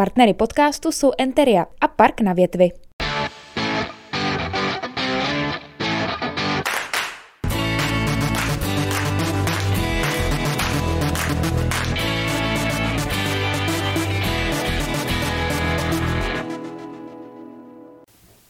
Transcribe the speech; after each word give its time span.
Partnery 0.00 0.34
podcastu 0.34 0.92
jsou 0.92 1.12
Enteria 1.18 1.66
a 1.80 1.88
Park 1.88 2.20
na 2.20 2.32
větvi. 2.32 2.70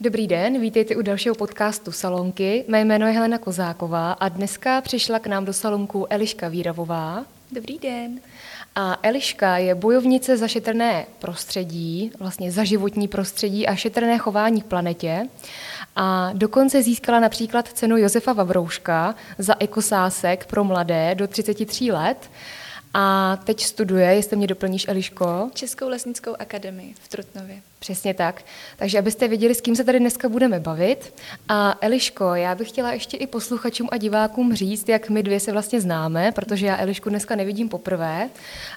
Dobrý 0.00 0.26
den, 0.26 0.60
vítejte 0.60 0.96
u 0.96 1.02
dalšího 1.02 1.34
podcastu 1.34 1.92
Salonky. 1.92 2.64
Mé 2.68 2.84
jméno 2.84 3.06
je 3.06 3.12
Helena 3.12 3.38
Kozáková 3.38 4.12
a 4.12 4.28
dneska 4.28 4.80
přišla 4.80 5.18
k 5.18 5.26
nám 5.26 5.44
do 5.44 5.52
salonku 5.52 6.06
Eliška 6.10 6.48
Víravová. 6.48 7.24
Dobrý 7.52 7.78
den. 7.78 8.20
A 8.74 8.98
Eliška 9.02 9.56
je 9.56 9.74
bojovnice 9.74 10.36
za 10.36 10.48
šetrné 10.48 11.06
prostředí, 11.18 12.12
vlastně 12.18 12.52
za 12.52 12.64
životní 12.64 13.08
prostředí 13.08 13.66
a 13.66 13.74
šetrné 13.74 14.18
chování 14.18 14.62
k 14.62 14.66
planetě. 14.66 15.28
A 15.96 16.30
dokonce 16.34 16.82
získala 16.82 17.20
například 17.20 17.68
cenu 17.68 17.96
Josefa 17.96 18.32
Vavrouška 18.32 19.14
za 19.38 19.54
ekosásek 19.58 20.46
pro 20.46 20.64
mladé 20.64 21.14
do 21.14 21.28
33 21.28 21.92
let. 21.92 22.30
A 22.94 23.36
teď 23.44 23.64
studuje, 23.64 24.06
jestli 24.06 24.36
mě 24.36 24.46
doplníš, 24.46 24.88
Eliško. 24.88 25.50
Českou 25.54 25.88
lesnickou 25.88 26.34
akademii 26.38 26.94
v 27.02 27.08
Trutnově. 27.08 27.62
Přesně 27.80 28.14
tak. 28.14 28.42
Takže 28.76 28.98
abyste 28.98 29.28
věděli, 29.28 29.54
s 29.54 29.60
kým 29.60 29.76
se 29.76 29.84
tady 29.84 29.98
dneska 29.98 30.28
budeme 30.28 30.60
bavit. 30.60 31.14
A 31.48 31.78
Eliško, 31.80 32.34
já 32.34 32.54
bych 32.54 32.68
chtěla 32.68 32.92
ještě 32.92 33.16
i 33.16 33.26
posluchačům 33.26 33.88
a 33.92 33.96
divákům 33.96 34.54
říct, 34.54 34.88
jak 34.88 35.08
my 35.10 35.22
dvě 35.22 35.40
se 35.40 35.52
vlastně 35.52 35.80
známe, 35.80 36.32
protože 36.32 36.66
já 36.66 36.78
Elišku 36.78 37.08
dneska 37.08 37.36
nevidím 37.36 37.68
poprvé, 37.68 38.28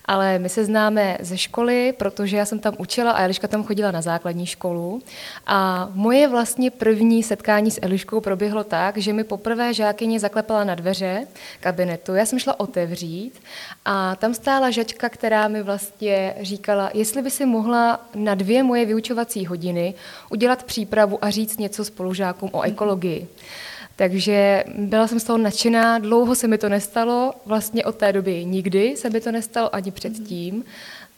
ale 0.05 0.39
my 0.39 0.49
se 0.49 0.65
známe 0.65 1.17
ze 1.19 1.37
školy, 1.37 1.93
protože 1.97 2.37
já 2.37 2.45
jsem 2.45 2.59
tam 2.59 2.73
učila 2.77 3.11
a 3.11 3.23
Eliška 3.23 3.47
tam 3.47 3.63
chodila 3.63 3.91
na 3.91 4.01
základní 4.01 4.45
školu. 4.45 5.01
A 5.47 5.89
moje 5.93 6.27
vlastně 6.27 6.71
první 6.71 7.23
setkání 7.23 7.71
s 7.71 7.79
Eliškou 7.81 8.21
proběhlo 8.21 8.63
tak, 8.63 8.97
že 8.97 9.13
mi 9.13 9.23
poprvé 9.23 9.73
žákyně 9.73 10.19
zaklepala 10.19 10.63
na 10.63 10.75
dveře 10.75 11.27
kabinetu. 11.59 12.15
Já 12.15 12.25
jsem 12.25 12.39
šla 12.39 12.59
otevřít 12.59 13.41
a 13.85 14.15
tam 14.15 14.33
stála 14.33 14.71
žačka, 14.71 15.09
která 15.09 15.47
mi 15.47 15.63
vlastně 15.63 16.35
říkala, 16.41 16.89
jestli 16.93 17.21
by 17.21 17.31
si 17.31 17.45
mohla 17.45 17.99
na 18.15 18.35
dvě 18.35 18.63
moje 18.63 18.92
vyučovací 18.93 19.45
hodiny, 19.45 19.93
udělat 20.29 20.63
přípravu 20.63 21.25
a 21.25 21.29
říct 21.29 21.57
něco 21.57 21.85
spolužákům 21.85 22.49
o 22.53 22.61
ekologii. 22.61 23.27
Takže 23.95 24.63
byla 24.77 25.07
jsem 25.07 25.19
z 25.19 25.23
toho 25.23 25.37
nadšená, 25.37 25.99
dlouho 25.99 26.35
se 26.35 26.47
mi 26.47 26.57
to 26.57 26.69
nestalo, 26.69 27.33
vlastně 27.45 27.85
od 27.85 27.95
té 27.95 28.13
doby 28.13 28.45
nikdy 28.45 28.95
se 28.97 29.09
mi 29.09 29.21
to 29.21 29.31
nestalo 29.31 29.75
ani 29.75 29.91
předtím, 29.91 30.63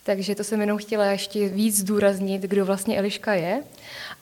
takže 0.03 0.35
to 0.35 0.43
jsem 0.43 0.61
jenom 0.61 0.77
chtěla 0.77 1.05
ještě 1.05 1.49
víc 1.49 1.79
zdůraznit, 1.79 2.41
kdo 2.41 2.65
vlastně 2.65 2.97
Eliška 2.97 3.33
je. 3.33 3.63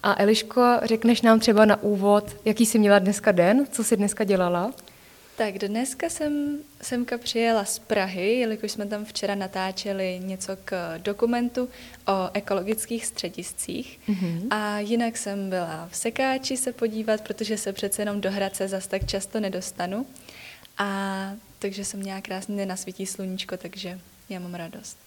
A 0.03 0.15
Eliško, 0.17 0.61
řekneš 0.83 1.21
nám 1.21 1.39
třeba 1.39 1.65
na 1.65 1.83
úvod, 1.83 2.23
jaký 2.45 2.65
jsi 2.65 2.79
měla 2.79 2.99
dneska 2.99 3.31
den, 3.31 3.65
co 3.71 3.83
jsi 3.83 3.97
dneska 3.97 4.23
dělala? 4.23 4.71
Tak 5.37 5.57
dneska 5.57 6.09
jsem 6.09 6.57
semka 6.81 7.17
přijela 7.17 7.65
z 7.65 7.79
Prahy, 7.79 8.33
jelikož 8.39 8.71
jsme 8.71 8.85
tam 8.85 9.05
včera 9.05 9.35
natáčeli 9.35 10.19
něco 10.23 10.57
k 10.65 10.97
dokumentu 10.97 11.69
o 12.07 12.29
ekologických 12.33 13.05
střediscích. 13.05 13.99
Mm-hmm. 14.09 14.47
A 14.49 14.79
jinak 14.79 15.17
jsem 15.17 15.49
byla 15.49 15.87
v 15.91 15.95
Sekáči 15.95 16.57
se 16.57 16.73
podívat, 16.73 17.21
protože 17.21 17.57
se 17.57 17.73
přece 17.73 18.01
jenom 18.01 18.21
do 18.21 18.31
Hradce 18.31 18.67
zas 18.67 18.87
tak 18.87 19.05
často 19.05 19.39
nedostanu. 19.39 20.05
A 20.77 21.31
takže 21.59 21.85
jsem 21.85 21.99
měla 21.99 22.21
krásně 22.21 22.65
nasvítí 22.65 23.05
sluníčko, 23.05 23.57
takže 23.57 23.99
já 24.29 24.39
mám 24.39 24.55
radost. 24.55 24.97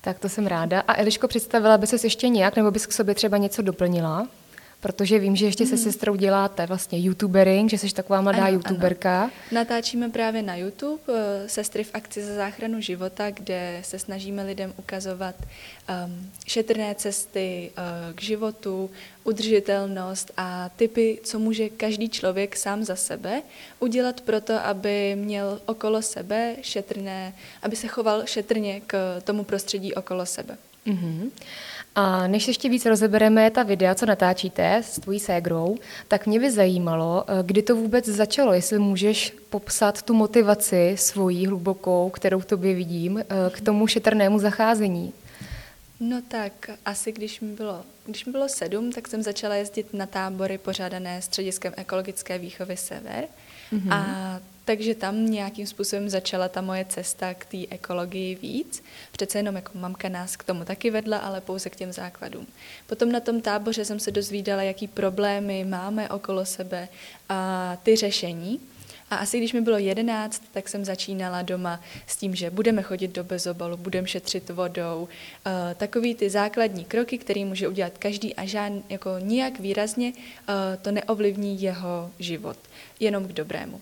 Tak 0.00 0.18
to 0.18 0.28
jsem 0.28 0.46
ráda. 0.46 0.80
A 0.80 1.00
Eliško, 1.00 1.28
představila 1.28 1.78
by 1.78 1.86
se 1.86 2.06
ještě 2.06 2.28
nějak, 2.28 2.56
nebo 2.56 2.70
bys 2.70 2.86
k 2.86 2.92
sobě 2.92 3.14
třeba 3.14 3.36
něco 3.36 3.62
doplnila? 3.62 4.28
Protože 4.80 5.18
vím, 5.18 5.36
že 5.36 5.46
ještě 5.46 5.66
se 5.66 5.74
hmm. 5.74 5.84
sestrou 5.84 6.16
děláte 6.16 6.66
vlastně 6.66 7.00
youtubering, 7.00 7.70
že 7.70 7.78
jsi 7.78 7.94
taková 7.94 8.20
mladá 8.20 8.44
ano, 8.44 8.52
youtuberka. 8.52 9.22
Ano. 9.22 9.30
Natáčíme 9.52 10.08
právě 10.08 10.42
na 10.42 10.56
YouTube 10.56 11.02
uh, 11.06 11.14
Sestry 11.46 11.84
v 11.84 11.90
akci 11.94 12.24
za 12.24 12.34
záchranu 12.34 12.80
života, 12.80 13.30
kde 13.30 13.80
se 13.84 13.98
snažíme 13.98 14.44
lidem 14.44 14.74
ukazovat 14.76 15.34
um, 15.40 16.30
šetrné 16.46 16.94
cesty 16.94 17.70
uh, 17.70 18.14
k 18.14 18.22
životu, 18.22 18.90
udržitelnost 19.24 20.32
a 20.36 20.68
typy, 20.68 21.18
co 21.22 21.38
může 21.38 21.68
každý 21.68 22.08
člověk 22.08 22.56
sám 22.56 22.84
za 22.84 22.96
sebe 22.96 23.42
udělat 23.80 24.20
pro 24.20 24.40
to, 24.40 24.54
aby 24.54 25.16
měl 25.16 25.60
okolo 25.66 26.02
sebe 26.02 26.56
šetrné, 26.62 27.34
aby 27.62 27.76
se 27.76 27.88
choval 27.88 28.22
šetrně 28.26 28.80
k 28.86 29.20
tomu 29.24 29.44
prostředí 29.44 29.94
okolo 29.94 30.26
sebe. 30.26 30.56
Mm-hmm. 30.86 31.30
A 32.00 32.26
než 32.26 32.48
ještě 32.48 32.68
víc 32.68 32.86
rozebereme 32.86 33.50
ta 33.50 33.62
videa, 33.62 33.94
co 33.94 34.06
natáčíte 34.06 34.76
s 34.76 35.00
tvojí 35.00 35.20
ségrou, 35.20 35.76
tak 36.08 36.26
mě 36.26 36.40
by 36.40 36.50
zajímalo, 36.50 37.24
eh, 37.28 37.32
kdy 37.42 37.62
to 37.62 37.76
vůbec 37.76 38.04
začalo, 38.04 38.52
jestli 38.52 38.78
můžeš 38.78 39.34
popsat 39.50 40.02
tu 40.02 40.14
motivaci 40.14 40.94
svojí 40.98 41.46
hlubokou, 41.46 42.10
kterou 42.10 42.40
v 42.40 42.46
tobě 42.46 42.74
vidím, 42.74 43.18
eh, 43.18 43.24
k 43.50 43.60
tomu 43.60 43.86
šetrnému 43.86 44.38
zacházení. 44.38 45.12
No 46.00 46.22
tak 46.28 46.70
asi 46.84 47.12
když 47.12 47.40
mi 47.40 47.48
bylo, 47.52 47.82
když 48.06 48.24
mi 48.24 48.32
bylo 48.32 48.48
sedm, 48.48 48.92
tak 48.92 49.08
jsem 49.08 49.22
začala 49.22 49.54
jezdit 49.54 49.94
na 49.94 50.06
tábory 50.06 50.58
pořádané 50.58 51.22
střediskem 51.22 51.72
ekologické 51.76 52.38
výchovy 52.38 52.76
Sever. 52.76 53.24
Mm-hmm. 53.72 53.92
A 53.94 54.40
takže 54.68 54.94
tam 54.94 55.30
nějakým 55.30 55.66
způsobem 55.66 56.08
začala 56.08 56.48
ta 56.48 56.60
moje 56.60 56.84
cesta 56.84 57.34
k 57.34 57.44
té 57.44 57.58
ekologii 57.70 58.34
víc. 58.34 58.82
Přece 59.12 59.38
jenom 59.38 59.56
jako 59.56 59.78
mamka 59.78 60.08
nás 60.08 60.36
k 60.36 60.44
tomu 60.44 60.64
taky 60.64 60.90
vedla, 60.90 61.18
ale 61.18 61.40
pouze 61.40 61.70
k 61.70 61.76
těm 61.76 61.92
základům. 61.92 62.46
Potom 62.86 63.12
na 63.12 63.20
tom 63.20 63.40
táboře 63.40 63.84
jsem 63.84 64.00
se 64.00 64.10
dozvídala, 64.10 64.62
jaký 64.62 64.88
problémy 64.88 65.64
máme 65.64 66.08
okolo 66.08 66.44
sebe 66.46 66.88
a 67.28 67.76
ty 67.82 67.96
řešení. 67.96 68.60
A 69.10 69.16
asi 69.16 69.38
když 69.38 69.52
mi 69.52 69.60
bylo 69.60 69.78
jedenáct, 69.78 70.42
tak 70.52 70.68
jsem 70.68 70.84
začínala 70.84 71.42
doma 71.42 71.80
s 72.06 72.16
tím, 72.16 72.34
že 72.34 72.50
budeme 72.50 72.82
chodit 72.82 73.08
do 73.08 73.24
bezobalu, 73.24 73.76
budeme 73.76 74.08
šetřit 74.08 74.50
vodou. 74.50 75.00
Uh, 75.00 75.52
takový 75.76 76.14
ty 76.14 76.30
základní 76.30 76.84
kroky, 76.84 77.18
který 77.18 77.44
může 77.44 77.68
udělat 77.68 77.98
každý 77.98 78.34
a 78.34 78.44
žádný, 78.44 78.84
jako 78.88 79.10
nijak 79.18 79.60
výrazně 79.60 80.12
uh, 80.12 80.54
to 80.82 80.92
neovlivní 80.92 81.62
jeho 81.62 82.10
život, 82.18 82.56
jenom 83.00 83.28
k 83.28 83.32
dobrému. 83.32 83.80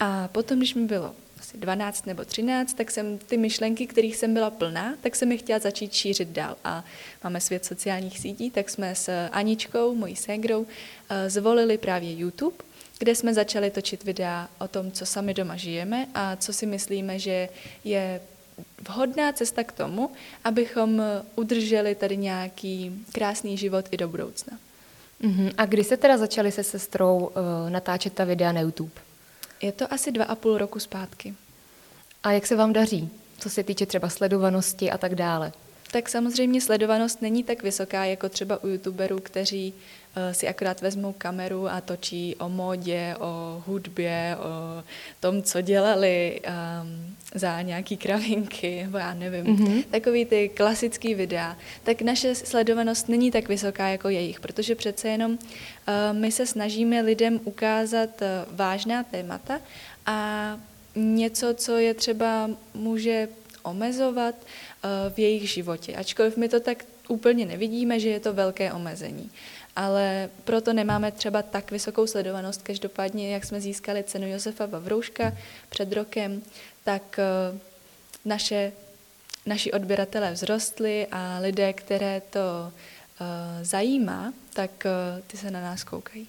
A 0.00 0.28
potom, 0.28 0.58
když 0.58 0.74
mi 0.74 0.86
bylo 0.86 1.14
asi 1.38 1.58
12 1.58 2.06
nebo 2.06 2.24
13, 2.24 2.74
tak 2.74 2.90
jsem 2.90 3.18
ty 3.18 3.36
myšlenky, 3.36 3.86
kterých 3.86 4.16
jsem 4.16 4.34
byla 4.34 4.50
plná, 4.50 4.94
tak 5.00 5.16
jsem 5.16 5.32
je 5.32 5.38
chtěla 5.38 5.58
začít 5.58 5.92
šířit 5.92 6.28
dál. 6.28 6.56
A 6.64 6.84
máme 7.24 7.40
svět 7.40 7.64
sociálních 7.64 8.18
sítí, 8.18 8.50
tak 8.50 8.70
jsme 8.70 8.94
s 8.94 9.28
Aničkou, 9.32 9.94
mojí 9.94 10.16
ségrou, 10.16 10.66
eh, 11.08 11.30
zvolili 11.30 11.78
právě 11.78 12.18
YouTube, 12.18 12.56
kde 12.98 13.14
jsme 13.14 13.34
začali 13.34 13.70
točit 13.70 14.04
videa 14.04 14.48
o 14.58 14.68
tom, 14.68 14.92
co 14.92 15.06
sami 15.06 15.34
doma 15.34 15.56
žijeme 15.56 16.06
a 16.14 16.36
co 16.36 16.52
si 16.52 16.66
myslíme, 16.66 17.18
že 17.18 17.48
je 17.84 18.20
vhodná 18.88 19.32
cesta 19.32 19.64
k 19.64 19.72
tomu, 19.72 20.10
abychom 20.44 21.02
udrželi 21.34 21.94
tady 21.94 22.16
nějaký 22.16 23.04
krásný 23.12 23.56
život 23.56 23.84
i 23.90 23.96
do 23.96 24.08
budoucna. 24.08 24.58
Uh-huh. 25.22 25.52
A 25.58 25.66
kdy 25.66 25.84
se 25.84 25.96
teda 25.96 26.18
začali 26.18 26.52
se 26.52 26.62
sestrou 26.62 27.18
uh, 27.18 27.70
natáčet 27.70 28.12
ta 28.12 28.24
videa 28.24 28.52
na 28.52 28.60
YouTube? 28.60 29.05
Je 29.62 29.72
to 29.72 29.92
asi 29.92 30.12
dva 30.12 30.24
a 30.24 30.34
půl 30.34 30.58
roku 30.58 30.78
zpátky. 30.78 31.34
A 32.22 32.32
jak 32.32 32.46
se 32.46 32.56
vám 32.56 32.72
daří, 32.72 33.10
co 33.38 33.50
se 33.50 33.62
týče 33.62 33.86
třeba 33.86 34.08
sledovanosti 34.08 34.90
a 34.90 34.98
tak 34.98 35.14
dále? 35.14 35.52
Tak 35.92 36.08
samozřejmě 36.08 36.60
sledovanost 36.60 37.22
není 37.22 37.44
tak 37.44 37.62
vysoká 37.62 38.04
jako 38.04 38.28
třeba 38.28 38.64
u 38.64 38.68
youtuberů, 38.68 39.18
kteří 39.20 39.74
si 40.32 40.48
akorát 40.48 40.80
vezmou 40.80 41.12
kameru 41.12 41.68
a 41.68 41.80
točí 41.80 42.36
o 42.36 42.48
módě, 42.48 43.14
o 43.18 43.62
hudbě, 43.66 44.36
o 44.38 44.84
tom, 45.20 45.42
co 45.42 45.60
dělali 45.60 46.40
um, 46.40 47.16
za 47.34 47.62
nějaký 47.62 47.96
kravinky, 47.96 48.82
nebo 48.82 48.98
já 49.06 49.14
nevím, 49.14 49.44
mm-hmm. 49.44 49.84
takový 49.90 50.24
ty 50.24 50.48
klasický 50.48 51.14
videa, 51.14 51.56
tak 51.82 52.02
naše 52.02 52.34
sledovanost 52.34 53.08
není 53.08 53.30
tak 53.30 53.48
vysoká 53.48 53.88
jako 53.88 54.08
jejich, 54.08 54.40
protože 54.40 54.74
přece 54.74 55.08
jenom 55.08 55.32
uh, 55.32 55.38
my 56.12 56.32
se 56.32 56.46
snažíme 56.46 57.00
lidem 57.00 57.40
ukázat 57.44 58.10
uh, 58.22 58.56
vážná 58.56 59.02
témata 59.02 59.60
a 60.06 60.60
něco, 60.94 61.54
co 61.54 61.76
je 61.76 61.94
třeba 61.94 62.50
může 62.74 63.28
omezovat 63.62 64.34
uh, 64.34 65.14
v 65.14 65.18
jejich 65.18 65.50
životě. 65.50 65.96
Ačkoliv 65.96 66.36
my 66.36 66.48
to 66.48 66.60
tak 66.60 66.84
úplně 67.08 67.46
nevidíme, 67.46 68.00
že 68.00 68.08
je 68.08 68.20
to 68.20 68.32
velké 68.32 68.72
omezení. 68.72 69.30
Ale 69.76 70.30
proto 70.44 70.72
nemáme 70.72 71.12
třeba 71.12 71.42
tak 71.42 71.70
vysokou 71.70 72.06
sledovanost. 72.06 72.62
Každopádně, 72.62 73.32
jak 73.32 73.44
jsme 73.44 73.60
získali 73.60 74.04
cenu 74.04 74.28
Josefa 74.28 74.66
Vavrouška 74.66 75.32
před 75.68 75.92
rokem, 75.92 76.42
tak 76.84 77.18
uh, 77.52 77.58
naše, 78.24 78.72
naši 79.46 79.72
odběratelé 79.72 80.34
vzrostli 80.34 81.06
a 81.12 81.38
lidé, 81.38 81.72
které 81.72 82.22
to 82.30 82.40
uh, 82.40 83.26
zajímá, 83.62 84.32
tak 84.54 84.70
uh, 84.84 85.22
ty 85.26 85.36
se 85.36 85.50
na 85.50 85.60
nás 85.60 85.84
koukají. 85.84 86.28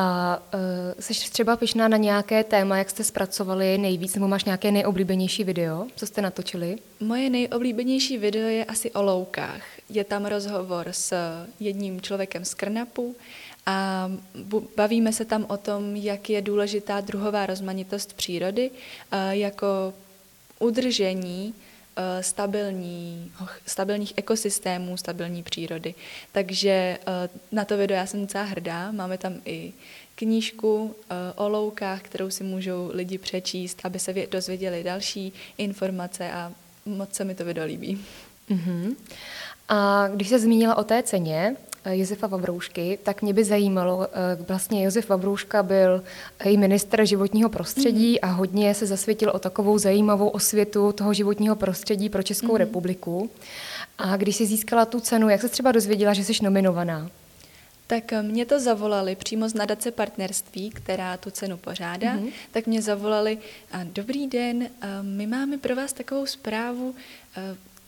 A 0.00 0.38
uh, 0.54 0.60
jsi 1.00 1.30
třeba 1.30 1.56
pišná 1.56 1.88
na 1.88 1.96
nějaké 1.96 2.44
téma, 2.44 2.78
jak 2.78 2.90
jste 2.90 3.04
zpracovali 3.04 3.78
nejvíc, 3.78 4.14
nebo 4.14 4.28
máš 4.28 4.44
nějaké 4.44 4.70
nejoblíbenější 4.70 5.44
video, 5.44 5.86
co 5.96 6.06
jste 6.06 6.22
natočili? 6.22 6.78
Moje 7.00 7.30
nejoblíbenější 7.30 8.18
video 8.18 8.48
je 8.48 8.64
asi 8.64 8.90
o 8.90 9.02
loukách. 9.02 9.62
Je 9.90 10.04
tam 10.04 10.26
rozhovor 10.26 10.86
s 10.90 11.16
jedním 11.60 12.00
člověkem 12.00 12.44
z 12.44 12.54
Krnapu 12.54 13.16
a 13.66 14.10
bavíme 14.76 15.12
se 15.12 15.24
tam 15.24 15.46
o 15.48 15.56
tom, 15.56 15.96
jak 15.96 16.30
je 16.30 16.42
důležitá 16.42 17.00
druhová 17.00 17.46
rozmanitost 17.46 18.12
přírody 18.12 18.70
jako 19.30 19.94
udržení 20.58 21.54
stabilní, 22.20 23.32
stabilních 23.66 24.12
ekosystémů, 24.16 24.96
stabilní 24.96 25.42
přírody. 25.42 25.94
Takže 26.32 26.70
eh, 26.70 27.28
na 27.52 27.64
to 27.64 27.76
video 27.76 27.96
já 27.96 28.06
jsem 28.06 28.20
docela 28.20 28.44
hrdá. 28.44 28.92
Máme 28.92 29.18
tam 29.18 29.34
i 29.44 29.72
knížku 30.14 30.94
eh, 31.00 31.14
o 31.36 31.48
loukách, 31.48 32.02
kterou 32.02 32.30
si 32.30 32.44
můžou 32.44 32.90
lidi 32.92 33.18
přečíst, 33.18 33.80
aby 33.84 33.98
se 33.98 34.14
dozvěděli 34.30 34.84
další 34.84 35.32
informace 35.58 36.32
a 36.32 36.52
moc 36.86 37.14
se 37.14 37.24
mi 37.24 37.34
to 37.34 37.44
video 37.44 37.66
líbí. 37.66 38.04
Uh-huh. 38.50 38.96
A 39.68 40.08
když 40.14 40.28
se 40.28 40.38
zmínila 40.38 40.74
o 40.74 40.84
té 40.84 41.02
ceně, 41.02 41.56
Eh, 41.56 41.67
Josefa 41.92 42.26
Vabroušky, 42.26 42.98
tak 43.02 43.22
mě 43.22 43.34
by 43.34 43.44
zajímalo, 43.44 44.06
eh, 44.12 44.42
vlastně 44.48 44.84
Josef 44.84 45.08
Vabrouška 45.08 45.62
byl 45.62 46.02
i 46.44 46.56
minister 46.56 47.06
životního 47.06 47.48
prostředí 47.48 48.12
mm. 48.12 48.18
a 48.22 48.26
hodně 48.26 48.74
se 48.74 48.86
zasvětil 48.86 49.30
o 49.30 49.38
takovou 49.38 49.78
zajímavou 49.78 50.28
osvětu 50.28 50.92
toho 50.92 51.14
životního 51.14 51.56
prostředí 51.56 52.08
pro 52.08 52.22
Českou 52.22 52.52
mm. 52.52 52.56
republiku. 52.56 53.30
A 53.98 54.16
když 54.16 54.36
jsi 54.36 54.46
získala 54.46 54.84
tu 54.84 55.00
cenu, 55.00 55.28
jak 55.28 55.40
se 55.40 55.48
třeba 55.48 55.72
dozvěděla, 55.72 56.12
že 56.12 56.24
jsi 56.24 56.44
nominovaná? 56.44 57.10
Tak 57.86 58.12
eh, 58.12 58.22
mě 58.22 58.46
to 58.46 58.60
zavolali 58.60 59.16
přímo 59.16 59.48
z 59.48 59.54
nadace 59.54 59.90
partnerství, 59.90 60.70
která 60.70 61.16
tu 61.16 61.30
cenu 61.30 61.56
pořádá, 61.56 62.16
mm-hmm. 62.16 62.32
tak 62.50 62.66
mě 62.66 62.82
zavolali, 62.82 63.38
a 63.72 63.84
dobrý 63.84 64.26
den, 64.26 64.68
my 65.02 65.26
máme 65.26 65.58
pro 65.58 65.76
vás 65.76 65.92
takovou 65.92 66.26
zprávu, 66.26 66.94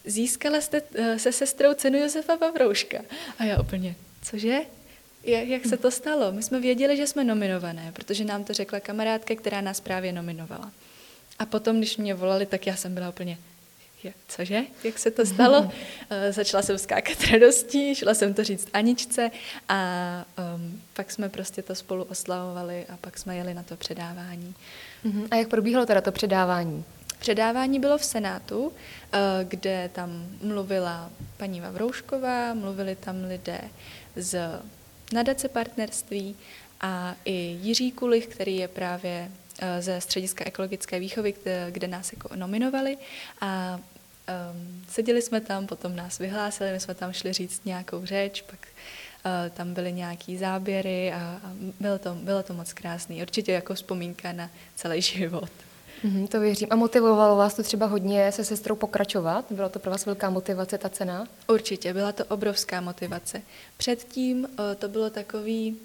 získala 0.05 0.61
jste 0.61 0.83
eh, 0.95 1.19
se 1.19 1.33
sestrou 1.33 1.75
cenu 1.75 1.99
Josefa 1.99 2.37
Pavrouška. 2.37 2.99
A 3.39 3.45
já 3.45 3.61
úplně, 3.61 3.95
cože? 4.23 4.59
Jak, 5.25 5.67
se 5.67 5.77
to 5.77 5.91
stalo? 5.91 6.33
My 6.33 6.43
jsme 6.43 6.61
věděli, 6.61 6.97
že 6.97 7.07
jsme 7.07 7.25
nominované, 7.25 7.93
protože 7.93 8.25
nám 8.25 8.45
to 8.45 8.53
řekla 8.53 8.81
kamarádka, 8.81 9.35
která 9.35 9.61
nás 9.61 9.81
právě 9.81 10.13
nominovala. 10.13 10.73
A 11.39 11.47
potom, 11.47 11.79
když 11.79 11.97
mě 11.97 12.15
volali, 12.15 12.47
tak 12.47 12.67
já 12.67 12.77
jsem 12.77 12.95
byla 12.95 13.09
úplně, 13.09 13.39
cože? 14.29 14.63
Jak 14.85 14.99
se 14.99 15.11
to 15.11 15.27
stalo? 15.27 15.73
Eh, 16.13 16.33
začala 16.33 16.63
jsem 16.63 16.79
skákat 16.79 17.25
radostí, 17.33 17.95
šla 17.95 18.15
jsem 18.15 18.35
to 18.35 18.45
říct 18.45 18.69
Aničce 18.73 19.31
a 19.69 20.25
um, 20.55 20.83
pak 20.93 21.11
jsme 21.11 21.29
prostě 21.29 21.63
to 21.63 21.75
spolu 21.75 22.05
oslavovali 22.05 22.87
a 22.89 22.97
pak 22.97 23.19
jsme 23.19 23.37
jeli 23.37 23.55
na 23.55 23.63
to 23.63 23.77
předávání. 23.77 24.55
Uh-huh. 25.05 25.29
A 25.31 25.37
jak 25.37 25.49
probíhalo 25.49 25.87
teda 25.87 26.01
to 26.01 26.13
předávání? 26.13 26.85
Předávání 27.21 27.81
bylo 27.81 27.99
v 27.99 28.05
Senátu, 28.05 28.73
eh, 29.13 29.19
kde 29.45 29.91
tam 29.93 30.27
mluvila 30.43 31.11
paní 31.37 31.61
Vavroušková, 31.61 32.55
mluvili 32.55 32.97
tam 32.97 33.25
lidé 33.25 33.61
z 34.17 34.61
nadace 35.13 35.49
partnerství 35.49 36.37
a 36.81 37.15
i 37.25 37.33
Jiří 37.63 37.93
Kulich, 37.93 38.27
který 38.27 38.57
je 38.57 38.69
právě 38.69 39.31
eh, 39.59 39.83
ze 39.83 40.01
Střediska 40.01 40.45
ekologické 40.45 41.01
výchovy, 41.01 41.35
kde, 41.43 41.67
kde 41.71 41.89
nás 41.89 42.13
jako 42.13 42.37
nominovali 42.37 42.99
a 43.41 43.81
um, 43.81 44.85
seděli 44.89 45.23
jsme 45.23 45.41
tam, 45.41 45.67
potom 45.67 45.97
nás 45.97 46.19
vyhlásili, 46.19 46.73
my 46.73 46.81
jsme 46.81 46.95
tam 46.95 47.13
šli 47.13 47.33
říct 47.33 47.65
nějakou 47.65 48.07
řeč, 48.07 48.43
pak 48.43 48.69
uh, 48.69 49.57
tam 49.57 49.75
byly 49.75 49.93
nějaký 49.93 50.39
záběry 50.39 51.13
a, 51.13 51.41
a 51.45 51.51
bylo, 51.81 51.99
to, 51.99 52.15
bylo 52.15 52.43
to 52.43 52.55
moc 52.55 52.73
krásný. 52.73 53.23
Určitě 53.23 53.53
jako 53.53 53.75
vzpomínka 53.75 54.33
na 54.33 54.51
celý 54.77 55.03
život. 55.03 55.51
Mm, 56.05 56.27
to 56.27 56.41
věřím. 56.41 56.69
A 56.71 56.77
motivovalo 56.77 57.37
vás 57.37 57.55
to 57.55 57.63
třeba 57.63 57.87
hodně 57.87 58.33
se 58.33 58.45
sestrou 58.45 58.77
pokračovat? 58.77 59.45
Byla 59.51 59.69
to 59.69 59.79
pro 59.79 59.91
vás 59.91 60.07
velká 60.07 60.31
motivace, 60.31 60.79
ta 60.79 60.89
cena? 60.89 61.27
Určitě, 61.49 61.95
byla 61.95 62.13
to 62.13 62.25
obrovská 62.25 62.81
motivace. 62.81 63.43
Předtím 63.77 64.39
uh, 64.39 64.49
to 64.79 64.89
bylo 64.89 65.11
takový 65.11 65.77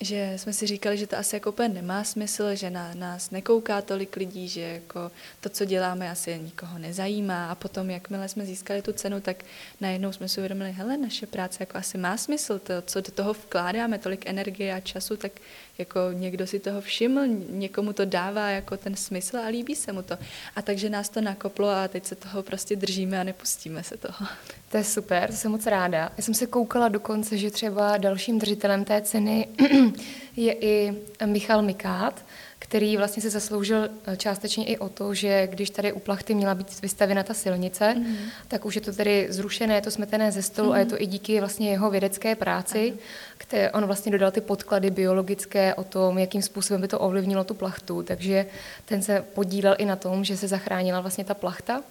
že 0.00 0.32
jsme 0.36 0.52
si 0.52 0.66
říkali, 0.66 0.98
že 0.98 1.06
to 1.06 1.18
asi 1.18 1.36
jako 1.36 1.50
úplně 1.50 1.68
nemá 1.68 2.04
smysl, 2.04 2.54
že 2.54 2.70
na 2.70 2.94
nás 2.94 3.30
nekouká 3.30 3.82
tolik 3.82 4.16
lidí, 4.16 4.48
že 4.48 4.60
jako 4.60 5.10
to, 5.40 5.48
co 5.48 5.64
děláme, 5.64 6.10
asi 6.10 6.38
nikoho 6.38 6.78
nezajímá. 6.78 7.50
A 7.50 7.54
potom, 7.54 7.90
jakmile 7.90 8.28
jsme 8.28 8.46
získali 8.46 8.82
tu 8.82 8.92
cenu, 8.92 9.20
tak 9.20 9.44
najednou 9.80 10.12
jsme 10.12 10.28
si 10.28 10.40
uvědomili, 10.40 10.72
hele, 10.72 10.96
naše 10.96 11.26
práce 11.26 11.56
jako 11.60 11.78
asi 11.78 11.98
má 11.98 12.16
smysl, 12.16 12.58
to, 12.58 12.82
co 12.82 13.00
do 13.00 13.10
toho 13.10 13.32
vkládáme, 13.32 13.98
tolik 13.98 14.26
energie 14.26 14.74
a 14.74 14.80
času, 14.80 15.16
tak 15.16 15.32
jako 15.78 16.00
někdo 16.12 16.46
si 16.46 16.58
toho 16.58 16.80
všiml, 16.80 17.26
někomu 17.50 17.92
to 17.92 18.04
dává 18.04 18.48
jako 18.48 18.76
ten 18.76 18.96
smysl 18.96 19.36
a 19.36 19.46
líbí 19.46 19.76
se 19.76 19.92
mu 19.92 20.02
to. 20.02 20.18
A 20.56 20.62
takže 20.62 20.90
nás 20.90 21.08
to 21.08 21.20
nakoplo 21.20 21.68
a 21.68 21.88
teď 21.88 22.04
se 22.04 22.14
toho 22.14 22.42
prostě 22.42 22.76
držíme 22.76 23.20
a 23.20 23.24
nepustíme 23.24 23.82
se 23.82 23.96
toho. 23.96 24.26
To 24.70 24.76
je 24.76 24.84
super, 24.84 25.30
to 25.30 25.36
jsem 25.36 25.50
moc 25.50 25.66
ráda. 25.66 26.12
Já 26.16 26.22
jsem 26.22 26.34
se 26.34 26.46
koukala 26.46 26.88
dokonce, 26.88 27.38
že 27.38 27.50
třeba 27.50 27.96
dalším 27.96 28.38
držitelem 28.38 28.84
té 28.84 29.02
ceny 29.02 29.48
je 30.36 30.54
i 30.54 30.94
Michal 31.26 31.62
Mikát, 31.62 32.24
který 32.68 32.96
vlastně 32.96 33.22
se 33.22 33.30
zasloužil 33.30 33.88
eh, 34.06 34.16
částečně 34.16 34.64
i 34.64 34.78
o 34.78 34.88
to, 34.88 35.14
že 35.14 35.46
když 35.46 35.70
tady 35.70 35.92
u 35.92 35.98
plachty 35.98 36.34
měla 36.34 36.54
být 36.54 36.82
vystavěna 36.82 37.22
ta 37.22 37.34
silnice, 37.34 37.94
mm. 37.94 38.16
tak 38.48 38.64
už 38.64 38.74
je 38.74 38.80
to 38.80 38.92
tedy 38.92 39.26
zrušené, 39.30 39.74
je 39.74 39.80
to 39.80 39.90
smetené 39.90 40.32
ze 40.32 40.42
stolu 40.42 40.68
mm. 40.68 40.74
a 40.74 40.78
je 40.78 40.86
to 40.86 40.94
mhm. 40.94 41.02
i 41.02 41.06
díky 41.06 41.40
vlastně 41.40 41.70
jeho 41.70 41.90
vědecké 41.90 42.36
práci, 42.36 42.94
které 43.38 43.70
on 43.70 43.86
vlastně 43.86 44.12
dodal 44.12 44.30
ty 44.30 44.40
podklady 44.40 44.90
biologické 44.90 45.74
o 45.74 45.84
tom, 45.84 46.18
jakým 46.18 46.42
způsobem 46.42 46.80
by 46.80 46.88
to 46.88 46.98
ovlivnilo 46.98 47.44
tu 47.44 47.54
plachtu, 47.54 48.02
takže 48.02 48.46
ten 48.84 49.02
se 49.02 49.24
podílel 49.34 49.74
i 49.78 49.84
na 49.84 49.96
tom, 49.96 50.24
že 50.24 50.36
se 50.36 50.48
zachránila 50.48 51.00
vlastně 51.00 51.24
ta 51.24 51.34
plachta. 51.34 51.82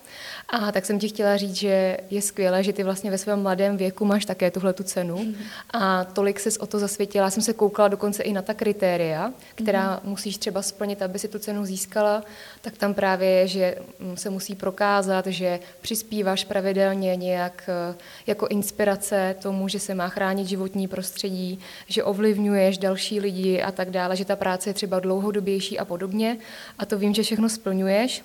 A 0.49 0.71
tak 0.71 0.85
jsem 0.85 0.99
ti 0.99 1.09
chtěla 1.09 1.37
říct, 1.37 1.55
že 1.55 1.97
je 2.09 2.21
skvělé, 2.21 2.63
že 2.63 2.73
ty 2.73 2.83
vlastně 2.83 3.11
ve 3.11 3.17
svém 3.17 3.41
mladém 3.41 3.77
věku 3.77 4.05
máš 4.05 4.25
také 4.25 4.51
tuhle 4.51 4.73
tu 4.73 4.83
cenu 4.83 5.17
mm. 5.17 5.35
a 5.73 6.03
tolik 6.03 6.39
ses 6.39 6.57
o 6.57 6.67
to 6.67 6.79
zasvětila. 6.79 7.25
Já 7.25 7.29
jsem 7.31 7.43
se 7.43 7.53
koukala 7.53 7.87
dokonce 7.87 8.23
i 8.23 8.33
na 8.33 8.41
ta 8.41 8.53
kritéria, 8.53 9.33
která 9.55 9.93
mm. 10.03 10.09
musíš 10.09 10.37
třeba 10.37 10.61
splnit, 10.61 11.01
aby 11.01 11.19
si 11.19 11.27
tu 11.27 11.39
cenu 11.39 11.65
získala, 11.65 12.23
tak 12.61 12.77
tam 12.77 12.93
právě 12.93 13.29
je, 13.29 13.47
že 13.47 13.75
mm, 13.99 14.17
se 14.17 14.29
musí 14.29 14.55
prokázat, 14.55 15.27
že 15.27 15.59
přispíváš 15.81 16.43
pravidelně 16.43 17.15
nějak 17.15 17.69
eh, 17.91 17.95
jako 18.27 18.47
inspirace 18.47 19.35
tomu, 19.41 19.67
že 19.67 19.79
se 19.79 19.95
má 19.95 20.09
chránit 20.09 20.47
životní 20.47 20.87
prostředí, 20.87 21.59
že 21.87 22.03
ovlivňuješ 22.03 22.77
další 22.77 23.19
lidi 23.19 23.61
a 23.61 23.71
tak 23.71 23.89
dále, 23.89 24.15
že 24.15 24.25
ta 24.25 24.35
práce 24.35 24.69
je 24.69 24.73
třeba 24.73 24.99
dlouhodobější 24.99 25.79
a 25.79 25.85
podobně. 25.85 26.37
A 26.79 26.85
to 26.85 26.97
vím, 26.97 27.13
že 27.13 27.23
všechno 27.23 27.49
splňuješ 27.49 28.23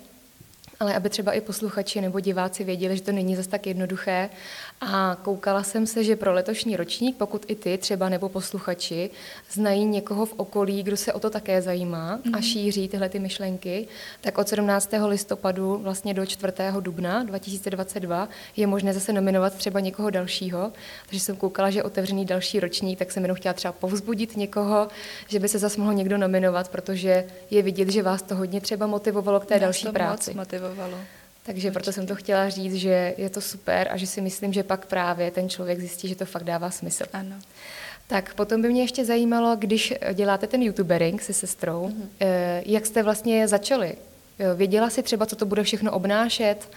ale 0.83 0.95
aby 0.95 1.09
třeba 1.09 1.31
i 1.31 1.41
posluchači 1.41 2.01
nebo 2.01 2.19
diváci 2.19 2.63
věděli, 2.63 2.97
že 2.97 3.01
to 3.03 3.11
není 3.11 3.35
zas 3.35 3.47
tak 3.47 3.67
jednoduché. 3.67 4.29
A 4.81 5.17
koukala 5.21 5.63
jsem 5.63 5.87
se, 5.87 6.03
že 6.03 6.15
pro 6.15 6.33
letošní 6.33 6.75
ročník, 6.75 7.17
pokud 7.17 7.45
i 7.47 7.55
ty 7.55 7.77
třeba 7.77 8.09
nebo 8.09 8.29
posluchači 8.29 9.09
znají 9.51 9.85
někoho 9.85 10.25
v 10.25 10.33
okolí, 10.37 10.83
kdo 10.83 10.97
se 10.97 11.13
o 11.13 11.19
to 11.19 11.29
také 11.29 11.61
zajímá 11.61 12.17
mm-hmm. 12.17 12.29
a 12.33 12.37
mhm. 12.37 12.41
šíří 12.41 12.87
tyhle 12.87 13.09
ty 13.09 13.19
myšlenky, 13.19 13.87
tak 14.21 14.37
od 14.37 14.47
17. 14.47 14.89
listopadu 15.07 15.77
vlastně 15.77 16.13
do 16.13 16.25
4. 16.25 16.53
dubna 16.79 17.23
2022 17.23 18.29
je 18.55 18.67
možné 18.67 18.93
zase 18.93 19.13
nominovat 19.13 19.53
třeba 19.53 19.79
někoho 19.79 20.09
dalšího. 20.09 20.71
Takže 21.05 21.19
jsem 21.19 21.35
koukala, 21.35 21.69
že 21.69 21.79
je 21.79 21.83
otevřený 21.83 22.25
další 22.25 22.59
ročník, 22.59 22.99
tak 22.99 23.11
jsem 23.11 23.23
jenom 23.23 23.37
chtěla 23.37 23.53
třeba 23.53 23.71
povzbudit 23.71 24.37
někoho, 24.37 24.87
že 25.27 25.39
by 25.39 25.47
se 25.47 25.59
zase 25.59 25.79
mohl 25.79 25.93
někdo 25.93 26.17
nominovat, 26.17 26.69
protože 26.69 27.25
je 27.51 27.61
vidět, 27.61 27.89
že 27.89 28.03
vás 28.03 28.21
to 28.21 28.35
hodně 28.35 28.61
třeba 28.61 28.87
motivovalo 28.87 29.39
k 29.39 29.45
té 29.45 29.53
Nás 29.53 29.61
další 29.61 29.85
to 29.85 29.91
práci. 29.91 30.33
Moc 30.33 30.37
motivovalo 30.37 30.72
motivovalo. 30.73 30.97
Takže 31.45 31.71
proto 31.71 31.91
jsem 31.91 32.07
to 32.07 32.15
chtěla 32.15 32.49
říct, 32.49 32.75
že 32.75 33.13
je 33.17 33.29
to 33.29 33.41
super 33.41 33.87
a 33.91 33.97
že 33.97 34.07
si 34.07 34.21
myslím, 34.21 34.53
že 34.53 34.63
pak 34.63 34.85
právě 34.85 35.31
ten 35.31 35.49
člověk 35.49 35.79
zjistí, 35.79 36.07
že 36.07 36.15
to 36.15 36.25
fakt 36.25 36.43
dává 36.43 36.71
smysl. 36.71 37.03
Ano. 37.13 37.35
Tak 38.07 38.33
potom 38.33 38.61
by 38.61 38.69
mě 38.69 38.81
ještě 38.81 39.05
zajímalo, 39.05 39.55
když 39.55 39.93
děláte 40.13 40.47
ten 40.47 40.61
youtubering 40.61 41.21
se 41.21 41.33
sestrou, 41.33 41.87
mm-hmm. 41.87 42.63
jak 42.65 42.85
jste 42.85 43.03
vlastně 43.03 43.47
začali? 43.47 43.95
Eh, 44.39 44.55
věděla 44.55 44.89
si 44.89 45.03
třeba, 45.03 45.25
co 45.25 45.35
to 45.35 45.45
bude 45.45 45.63
všechno 45.63 45.91
obnášet, 45.91 46.69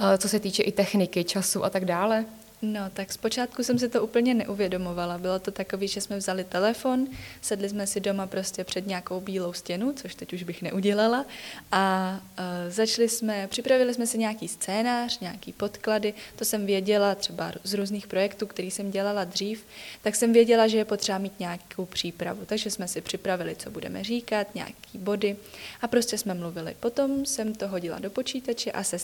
eh, 0.00 0.18
co 0.18 0.28
se 0.28 0.40
týče 0.40 0.62
i 0.62 0.72
techniky, 0.72 1.24
času 1.24 1.64
a 1.64 1.70
tak 1.70 1.84
dále? 1.84 2.24
No, 2.62 2.90
tak 2.92 3.12
zpočátku 3.12 3.62
jsem 3.62 3.78
si 3.78 3.88
to 3.88 4.04
úplně 4.04 4.34
neuvědomovala. 4.34 5.18
Bylo 5.18 5.38
to 5.38 5.50
takový, 5.50 5.88
že 5.88 6.00
jsme 6.00 6.16
vzali 6.16 6.44
telefon, 6.44 7.06
sedli 7.40 7.68
jsme 7.68 7.86
si 7.86 8.00
doma 8.00 8.26
prostě 8.26 8.64
před 8.64 8.86
nějakou 8.86 9.20
bílou 9.20 9.52
stěnu, 9.52 9.92
což 9.92 10.14
teď 10.14 10.32
už 10.32 10.42
bych 10.42 10.62
neudělala, 10.62 11.26
a 11.72 12.16
uh, 12.38 12.44
začali 12.68 13.08
jsme, 13.08 13.46
připravili 13.46 13.94
jsme 13.94 14.06
si 14.06 14.18
nějaký 14.18 14.48
scénář, 14.48 15.20
nějaký 15.20 15.52
podklady, 15.52 16.14
to 16.36 16.44
jsem 16.44 16.66
věděla 16.66 17.14
třeba 17.14 17.52
z 17.64 17.74
různých 17.74 18.06
projektů, 18.06 18.46
který 18.46 18.70
jsem 18.70 18.90
dělala 18.90 19.24
dřív, 19.24 19.64
tak 20.02 20.16
jsem 20.16 20.32
věděla, 20.32 20.68
že 20.68 20.78
je 20.78 20.84
potřeba 20.84 21.18
mít 21.18 21.40
nějakou 21.40 21.86
přípravu. 21.86 22.44
Takže 22.46 22.70
jsme 22.70 22.88
si 22.88 23.00
připravili, 23.00 23.56
co 23.56 23.70
budeme 23.70 24.04
říkat, 24.04 24.54
nějaký 24.54 24.98
body 24.98 25.36
a 25.80 25.88
prostě 25.88 26.18
jsme 26.18 26.34
mluvili. 26.34 26.76
Potom 26.80 27.26
jsem 27.26 27.54
to 27.54 27.68
hodila 27.68 27.98
do 27.98 28.10
počítače 28.10 28.72
a 28.72 28.84
se 28.84 28.98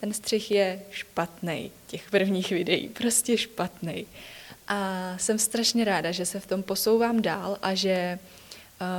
Ten 0.00 0.12
střih 0.12 0.50
je 0.50 0.82
špatný 0.90 1.70
těch 1.86 2.10
prvních 2.10 2.50
videí, 2.50 2.88
prostě 2.88 3.38
špatný. 3.38 4.06
A 4.68 5.14
jsem 5.18 5.38
strašně 5.38 5.84
ráda, 5.84 6.10
že 6.12 6.26
se 6.26 6.40
v 6.40 6.46
tom 6.46 6.62
posouvám 6.62 7.22
dál 7.22 7.58
a 7.62 7.74
že 7.74 8.18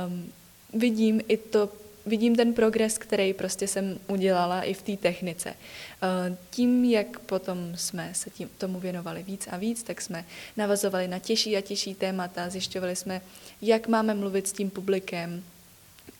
um, 0.08 0.32
vidím 0.72 1.20
i 1.28 1.36
to 1.36 1.68
vidím 2.06 2.36
ten 2.36 2.54
progres, 2.54 2.98
který 2.98 3.32
prostě 3.32 3.66
jsem 3.66 3.98
udělala 4.08 4.62
i 4.62 4.74
v 4.74 4.82
té 4.82 4.96
technice. 4.96 5.50
Eh, 5.50 6.36
tím, 6.50 6.84
jak 6.84 7.18
potom 7.18 7.72
jsme 7.76 8.10
se 8.14 8.30
tím, 8.30 8.50
tomu 8.58 8.80
věnovali 8.80 9.22
víc 9.22 9.48
a 9.50 9.56
víc, 9.56 9.82
tak 9.82 10.00
jsme 10.00 10.24
navazovali 10.56 11.08
na 11.08 11.18
těžší 11.18 11.56
a 11.56 11.60
těžší 11.60 11.94
témata, 11.94 12.50
zjišťovali 12.50 12.96
jsme, 12.96 13.20
jak 13.62 13.88
máme 13.88 14.14
mluvit 14.14 14.48
s 14.48 14.52
tím 14.52 14.70
publikem, 14.70 15.44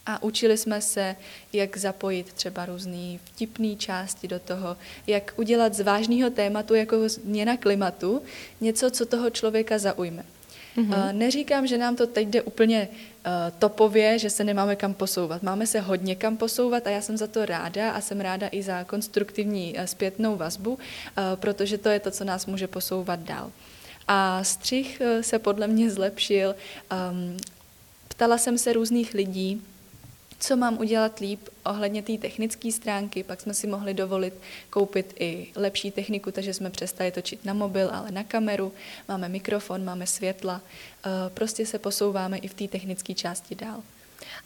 a 0.06 0.22
učili 0.22 0.58
jsme 0.58 0.80
se, 0.80 1.16
jak 1.52 1.76
zapojit 1.76 2.32
třeba 2.32 2.66
různé 2.66 3.18
vtipné 3.24 3.76
části 3.76 4.28
do 4.28 4.38
toho, 4.38 4.76
jak 5.06 5.32
udělat 5.36 5.74
z 5.74 5.80
vážného 5.80 6.30
tématu, 6.30 6.74
jako 6.74 7.08
změna 7.08 7.56
klimatu, 7.56 8.22
něco, 8.60 8.90
co 8.90 9.06
toho 9.06 9.30
člověka 9.30 9.78
zaujme. 9.78 10.24
Mm-hmm. 10.76 11.12
Neříkám, 11.12 11.66
že 11.66 11.78
nám 11.78 11.96
to 11.96 12.06
teď 12.06 12.28
jde 12.28 12.42
úplně 12.42 12.88
uh, 12.88 13.32
topově, 13.58 14.18
že 14.18 14.30
se 14.30 14.44
nemáme 14.44 14.76
kam 14.76 14.94
posouvat. 14.94 15.42
Máme 15.42 15.66
se 15.66 15.80
hodně 15.80 16.14
kam 16.14 16.36
posouvat 16.36 16.86
a 16.86 16.90
já 16.90 17.00
jsem 17.00 17.16
za 17.16 17.26
to 17.26 17.46
ráda 17.46 17.90
a 17.90 18.00
jsem 18.00 18.20
ráda 18.20 18.48
i 18.52 18.62
za 18.62 18.84
konstruktivní 18.84 19.74
uh, 19.78 19.84
zpětnou 19.84 20.36
vazbu, 20.36 20.72
uh, 20.72 20.78
protože 21.34 21.78
to 21.78 21.88
je 21.88 22.00
to, 22.00 22.10
co 22.10 22.24
nás 22.24 22.46
může 22.46 22.66
posouvat 22.66 23.20
dál. 23.20 23.52
A 24.08 24.44
střih 24.44 25.02
se 25.20 25.38
podle 25.38 25.66
mě 25.66 25.90
zlepšil. 25.90 26.54
Um, 27.10 27.36
ptala 28.08 28.38
jsem 28.38 28.58
se 28.58 28.72
různých 28.72 29.14
lidí, 29.14 29.62
co 30.40 30.56
mám 30.56 30.78
udělat 30.78 31.18
líp 31.18 31.40
ohledně 31.64 32.02
té 32.02 32.18
technické 32.18 32.72
stránky. 32.72 33.22
Pak 33.22 33.40
jsme 33.40 33.54
si 33.54 33.66
mohli 33.66 33.94
dovolit 33.94 34.34
koupit 34.70 35.14
i 35.18 35.46
lepší 35.56 35.90
techniku, 35.90 36.30
takže 36.30 36.54
jsme 36.54 36.70
přestali 36.70 37.10
točit 37.10 37.44
na 37.44 37.54
mobil, 37.54 37.90
ale 37.92 38.10
na 38.10 38.24
kameru. 38.24 38.72
Máme 39.08 39.28
mikrofon, 39.28 39.84
máme 39.84 40.06
světla. 40.06 40.60
Eh, 41.06 41.10
prostě 41.34 41.66
se 41.66 41.78
posouváme 41.78 42.38
i 42.38 42.48
v 42.48 42.54
té 42.54 42.68
technické 42.68 43.14
části 43.14 43.54
dál. 43.54 43.82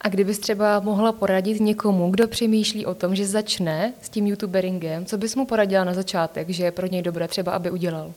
A 0.00 0.08
kdybys 0.08 0.38
třeba 0.38 0.80
mohla 0.80 1.12
poradit 1.12 1.60
někomu, 1.60 2.10
kdo 2.10 2.28
přemýšlí 2.28 2.86
o 2.86 2.94
tom, 2.94 3.16
že 3.16 3.26
začne 3.26 3.94
s 4.02 4.08
tím 4.08 4.26
youtuberingem, 4.26 5.06
co 5.06 5.18
bys 5.18 5.36
mu 5.36 5.46
poradila 5.46 5.84
na 5.84 5.94
začátek, 5.94 6.50
že 6.50 6.64
je 6.64 6.72
pro 6.72 6.86
něj 6.86 7.02
dobré 7.02 7.28
třeba, 7.28 7.52
aby 7.52 7.70
udělal? 7.70 8.14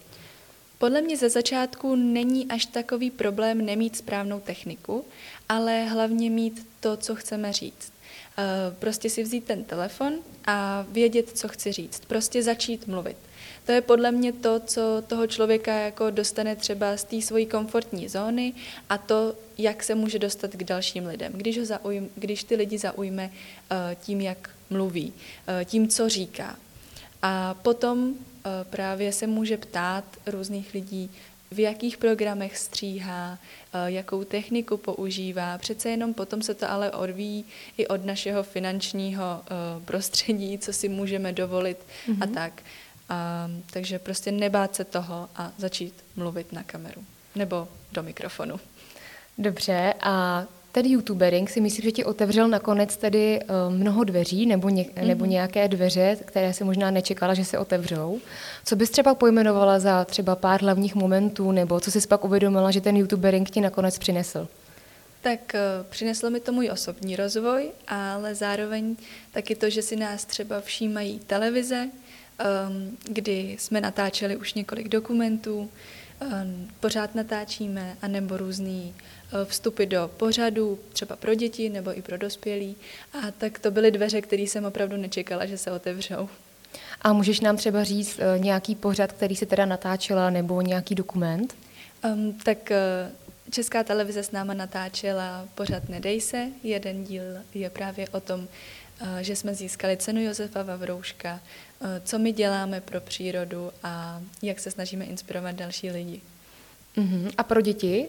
Podle 0.78 1.02
mě 1.02 1.18
ze 1.18 1.30
začátku 1.30 1.96
není 1.96 2.48
až 2.48 2.66
takový 2.66 3.12
problém 3.12 3.66
nemít 3.66 3.96
správnou 3.96 4.40
techniku, 4.40 5.06
ale 5.50 5.84
hlavně 5.84 6.30
mít 6.30 6.68
to, 6.80 6.98
co 6.98 7.16
chceme 7.16 7.54
říct. 7.54 7.92
Eh, 8.38 8.76
prostě 8.80 9.10
si 9.10 9.24
vzít 9.24 9.44
ten 9.44 9.64
telefon 9.64 10.14
a 10.48 10.86
vědět, 10.90 11.30
co 11.30 11.48
chci 11.48 11.72
říct. 11.72 12.06
Prostě 12.06 12.44
začít 12.44 12.88
mluvit. 12.88 13.18
To 13.66 13.72
je 13.72 13.82
podle 13.82 14.12
mě 14.12 14.34
to, 14.34 14.60
co 14.60 14.82
toho 15.08 15.28
člověka 15.28 15.74
jako 15.74 16.10
dostane 16.10 16.56
třeba 16.56 16.98
z 16.98 17.04
té 17.04 17.22
svojí 17.22 17.46
komfortní 17.46 18.08
zóny 18.10 18.54
a 18.90 18.98
to, 18.98 19.36
jak 19.58 19.84
se 19.84 19.96
může 19.96 20.20
dostat 20.20 20.52
k 20.52 20.64
dalším 20.64 21.06
lidem. 21.06 21.34
Když, 21.34 21.60
ho 21.60 21.66
zaujím, 21.66 22.10
když 22.16 22.44
ty 22.44 22.56
lidi 22.56 22.78
zaujme 22.78 23.32
eh, 23.72 23.98
tím, 24.02 24.22
jak 24.22 24.50
mluví, 24.70 25.14
eh, 25.48 25.66
tím, 25.66 25.88
co 25.88 26.10
říká. 26.10 26.58
A 27.22 27.54
potom 27.54 28.14
právě 28.70 29.12
se 29.12 29.28
může 29.28 29.58
ptát 29.58 30.04
různých 30.26 30.74
lidí, 30.74 31.12
v 31.52 31.60
jakých 31.60 31.98
programech 31.98 32.58
stříhá, 32.58 33.38
eh, 33.74 33.92
jakou 33.92 34.24
techniku 34.24 34.78
používá. 34.78 35.58
Přece 35.58 35.90
jenom 35.90 36.14
potom 36.14 36.42
se 36.42 36.54
to 36.54 36.72
ale 36.72 36.92
odvíjí 36.92 37.46
i 37.78 37.88
od 37.88 38.06
našeho 38.06 38.44
finančního 38.44 39.42
eh, 39.46 39.52
prostředí, 39.86 40.58
co 40.58 40.74
si 40.74 40.90
můžeme 40.90 41.34
dovolit 41.34 41.78
mm-hmm. 41.78 42.18
a 42.22 42.26
mhm. 42.26 42.34
tak. 42.34 42.64
A, 43.10 43.50
takže 43.72 44.00
prostě 44.00 44.32
nebát 44.32 44.76
se 44.76 44.84
toho 44.84 45.30
a 45.36 45.52
začít 45.58 45.94
mluvit 46.16 46.54
na 46.54 46.64
kameru 46.64 47.04
nebo 47.36 47.68
do 47.92 48.04
mikrofonu. 48.04 48.60
Dobře, 49.38 49.94
a 50.02 50.46
ten 50.78 50.86
youtubering 50.86 51.50
si 51.50 51.62
myslím, 51.62 51.84
že 51.84 51.92
ti 51.92 52.06
otevřel 52.06 52.48
nakonec 52.48 52.98
tedy 52.98 53.40
uh, 53.42 53.76
mnoho 53.76 54.04
dveří 54.04 54.46
nebo, 54.46 54.70
ně, 54.70 54.84
mm-hmm. 54.84 55.08
nebo 55.08 55.26
nějaké 55.26 55.68
dveře, 55.68 56.18
které 56.26 56.54
se 56.54 56.64
možná 56.64 56.92
nečekala, 56.92 57.34
že 57.34 57.46
se 57.46 57.58
otevřou. 57.58 58.20
Co 58.66 58.76
bys 58.76 58.90
třeba 58.90 59.16
pojmenovala 59.16 59.80
za 59.80 60.06
třeba 60.06 60.36
pár 60.36 60.62
hlavních 60.62 60.96
momentů 60.96 61.52
nebo 61.52 61.80
co 61.80 61.92
jsi 61.92 62.08
pak 62.08 62.26
uvědomila, 62.26 62.72
že 62.72 62.82
ten 62.82 62.98
youtubering 62.98 63.50
ti 63.50 63.62
nakonec 63.62 63.98
přinesl? 63.98 64.48
Tak 65.22 65.40
uh, 65.54 65.86
přineslo 65.90 66.30
mi 66.30 66.40
to 66.40 66.52
můj 66.52 66.70
osobní 66.74 67.16
rozvoj, 67.16 67.72
ale 67.88 68.36
zároveň 68.36 68.96
taky 69.32 69.56
to, 69.56 69.70
že 69.70 69.82
si 69.82 69.96
nás 69.96 70.26
třeba 70.26 70.62
všímají 70.62 71.20
televize, 71.28 71.90
um, 71.90 72.98
kdy 73.10 73.56
jsme 73.60 73.82
natáčeli 73.82 74.38
už 74.38 74.54
několik 74.54 74.88
dokumentů, 74.88 75.58
um, 75.60 75.70
pořád 76.80 77.16
natáčíme, 77.16 77.98
anebo 78.02 78.38
různý 78.38 78.94
Eh, 79.34 79.46
vstupy 79.46 79.86
do 79.86 80.12
pořadu, 80.18 80.80
třeba 80.94 81.16
pro 81.16 81.36
děti 81.36 81.70
nebo 81.70 81.98
i 81.98 82.02
pro 82.02 82.18
dospělí. 82.18 82.76
A 83.14 83.32
tak 83.32 83.60
to 83.60 83.72
byly 83.72 83.92
dveře, 83.92 84.22
které 84.22 84.42
jsem 84.42 84.66
opravdu 84.66 84.98
nečekala, 84.98 85.46
že 85.46 85.58
se 85.58 85.72
otevřou. 85.72 86.30
A 87.02 87.14
můžeš 87.14 87.40
nám 87.40 87.58
třeba 87.58 87.84
říct 87.84 88.20
uh, 88.20 88.44
nějaký 88.44 88.76
pořad, 88.76 89.12
který 89.12 89.36
se 89.36 89.46
teda 89.46 89.66
natáčela, 89.66 90.30
nebo 90.30 90.62
nějaký 90.62 90.96
dokument? 90.96 91.56
Um, 92.04 92.34
tak 92.34 92.58
uh, 92.72 93.52
Česká 93.52 93.84
televize 93.84 94.24
s 94.24 94.32
náma 94.32 94.54
natáčela 94.54 95.48
pořad 95.56 95.90
Nedej 95.90 96.22
se. 96.22 96.48
Jeden 96.64 97.04
díl 97.04 97.24
je 97.54 97.70
právě 97.70 98.10
o 98.10 98.20
tom, 98.20 98.48
že 99.22 99.36
jsme 99.36 99.54
získali 99.54 99.98
cenu 99.98 100.22
Josefa 100.22 100.64
Vavrouška, 100.64 101.40
co 102.04 102.20
my 102.20 102.32
děláme 102.32 102.82
pro 102.82 103.02
přírodu 103.02 103.72
a 103.84 104.22
jak 104.42 104.60
se 104.60 104.72
snažíme 104.72 105.06
inspirovat 105.06 105.56
další 105.56 105.92
lidi. 105.92 106.22
Uh-huh. 106.98 107.32
A 107.38 107.44
pro 107.44 107.62
děti? 107.62 108.08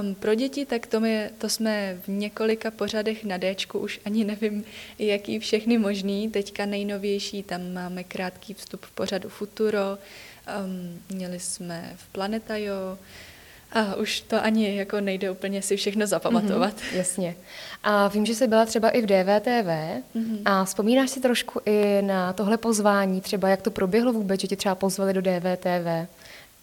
Um, 0.00 0.14
pro 0.14 0.34
děti, 0.34 0.66
tak 0.66 0.86
to, 0.86 1.00
my, 1.00 1.30
to 1.38 1.48
jsme 1.48 2.00
v 2.04 2.08
několika 2.08 2.70
pořadech 2.70 3.24
na 3.24 3.38
Dčku, 3.38 3.78
už 3.78 4.00
ani 4.04 4.24
nevím, 4.24 4.64
jaký 4.98 5.38
všechny 5.38 5.78
možný. 5.78 6.30
Teďka 6.30 6.66
nejnovější, 6.66 7.42
tam 7.42 7.72
máme 7.72 8.04
krátký 8.04 8.54
vstup 8.54 8.86
v 8.86 8.90
pořadu 8.90 9.28
Futuro, 9.28 9.98
um, 10.64 11.02
měli 11.16 11.40
jsme 11.40 11.92
v 11.96 12.06
Planetajo, 12.06 12.98
a 13.72 13.94
už 13.94 14.20
to 14.20 14.44
ani 14.44 14.76
jako 14.76 15.00
nejde 15.00 15.30
úplně 15.30 15.62
si 15.62 15.76
všechno 15.76 16.06
zapamatovat. 16.06 16.76
Mm-hmm, 16.76 16.96
jasně. 16.96 17.36
A 17.82 18.08
vím, 18.08 18.26
že 18.26 18.34
jsi 18.34 18.46
byla 18.46 18.66
třeba 18.66 18.90
i 18.90 19.02
v 19.02 19.06
DVTV 19.06 19.68
mm-hmm. 20.16 20.42
a 20.44 20.64
vzpomínáš 20.64 21.10
si 21.10 21.20
trošku 21.20 21.60
i 21.66 22.02
na 22.02 22.32
tohle 22.32 22.56
pozvání, 22.56 23.20
třeba 23.20 23.48
jak 23.48 23.62
to 23.62 23.70
proběhlo 23.70 24.12
vůbec, 24.12 24.40
že 24.40 24.46
tě 24.46 24.56
třeba 24.56 24.74
pozvali 24.74 25.12
do 25.12 25.20
DVTV? 25.20 26.08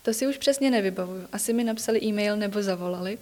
To 0.02 0.14
si 0.14 0.28
už 0.28 0.38
přesně 0.38 0.72
nevybavuju. 0.72 1.28
Asi 1.32 1.54
mi 1.54 1.64
napsali 1.64 2.04
e-mail 2.04 2.38
nebo 2.38 2.64
zavolali. 2.64 3.18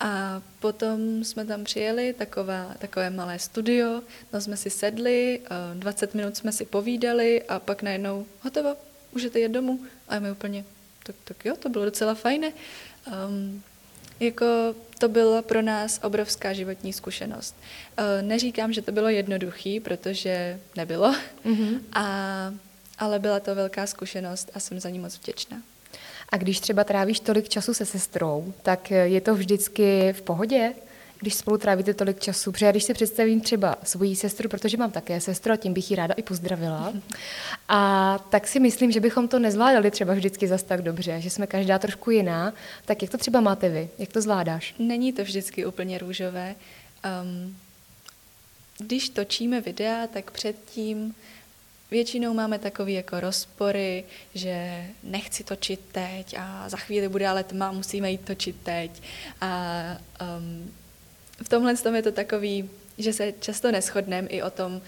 A 0.00 0.42
potom 0.60 1.24
jsme 1.24 1.44
tam 1.44 1.64
přijeli, 1.64 2.12
taková, 2.12 2.74
takové 2.78 3.10
malé 3.10 3.38
studio, 3.38 4.02
no 4.32 4.40
jsme 4.40 4.56
si 4.56 4.70
sedli, 4.70 5.40
20 5.74 6.14
minut 6.14 6.36
jsme 6.36 6.52
si 6.52 6.64
povídali 6.64 7.42
a 7.42 7.58
pak 7.58 7.82
najednou 7.82 8.26
hotovo, 8.42 8.76
můžete 9.12 9.40
jet 9.40 9.52
domů. 9.52 9.80
A 10.08 10.18
my 10.18 10.30
úplně, 10.30 10.64
tak, 11.02 11.16
tak 11.24 11.44
jo, 11.44 11.56
to 11.56 11.68
bylo 11.68 11.84
docela 11.84 12.14
fajné. 12.14 12.52
Um, 13.06 13.62
jako 14.20 14.46
to 14.98 15.08
byla 15.08 15.42
pro 15.42 15.62
nás 15.62 16.00
obrovská 16.02 16.52
životní 16.52 16.92
zkušenost. 16.92 17.54
Uh, 17.98 18.28
neříkám, 18.28 18.72
že 18.72 18.82
to 18.82 18.92
bylo 18.92 19.08
jednoduchý, 19.08 19.80
protože 19.80 20.60
nebylo, 20.76 21.14
mm-hmm. 21.44 21.80
a, 21.92 22.04
ale 22.98 23.18
byla 23.18 23.40
to 23.40 23.54
velká 23.54 23.86
zkušenost 23.86 24.50
a 24.54 24.60
jsem 24.60 24.80
za 24.80 24.90
ní 24.90 24.98
moc 24.98 25.18
vděčná. 25.18 25.62
A 26.28 26.36
když 26.36 26.60
třeba 26.60 26.84
trávíš 26.84 27.20
tolik 27.20 27.48
času 27.48 27.74
se 27.74 27.86
sestrou, 27.86 28.52
tak 28.62 28.90
je 28.90 29.20
to 29.20 29.34
vždycky 29.34 30.12
v 30.12 30.22
pohodě? 30.22 30.74
Když 31.20 31.34
spolu 31.34 31.58
trávíte 31.58 31.94
tolik 31.94 32.20
času. 32.20 32.52
Protože 32.52 32.66
já 32.66 32.70
když 32.70 32.84
si 32.84 32.94
představím 32.94 33.40
třeba 33.40 33.76
svoji 33.82 34.16
sestru, 34.16 34.48
protože 34.48 34.76
mám 34.76 34.90
také 34.90 35.20
sestru 35.20 35.52
a 35.52 35.56
tím 35.56 35.72
bych 35.72 35.90
ji 35.90 35.96
ráda 35.96 36.14
i 36.14 36.22
pozdravila, 36.22 36.92
a 37.68 38.18
tak 38.30 38.48
si 38.48 38.60
myslím, 38.60 38.92
že 38.92 39.00
bychom 39.00 39.28
to 39.28 39.38
nezvládali 39.38 39.90
třeba 39.90 40.14
vždycky 40.14 40.48
zas 40.48 40.62
tak 40.62 40.82
dobře, 40.82 41.20
že 41.20 41.30
jsme 41.30 41.46
každá 41.46 41.78
trošku 41.78 42.10
jiná. 42.10 42.52
Tak 42.84 43.02
jak 43.02 43.10
to 43.10 43.18
třeba 43.18 43.40
máte 43.40 43.68
vy? 43.68 43.88
Jak 43.98 44.12
to 44.12 44.20
zvládáš? 44.20 44.74
Není 44.78 45.12
to 45.12 45.22
vždycky 45.22 45.66
úplně 45.66 45.98
růžové. 45.98 46.54
Um, 47.22 47.56
když 48.78 49.08
točíme 49.08 49.60
videa, 49.60 50.06
tak 50.06 50.30
předtím 50.30 51.14
Většinou 51.90 52.34
máme 52.34 52.58
takové 52.58 52.92
jako 52.92 53.20
rozpory, 53.20 54.04
že 54.34 54.86
nechci 55.02 55.44
točit 55.44 55.80
teď 55.92 56.34
a 56.38 56.68
za 56.68 56.76
chvíli 56.76 57.08
bude 57.08 57.28
ale 57.28 57.44
tma, 57.44 57.72
musíme 57.72 58.10
jít 58.10 58.20
točit 58.24 58.56
teď. 58.62 59.02
A 59.40 59.72
um, 60.38 60.72
v 61.42 61.48
tomhle 61.48 61.76
tom 61.76 61.94
je 61.94 62.02
to 62.02 62.12
takový, 62.12 62.70
že 62.98 63.12
se 63.12 63.32
často 63.40 63.72
neschodneme 63.72 64.28
i 64.28 64.42
o 64.42 64.50
tom, 64.50 64.72
uh, 64.72 64.80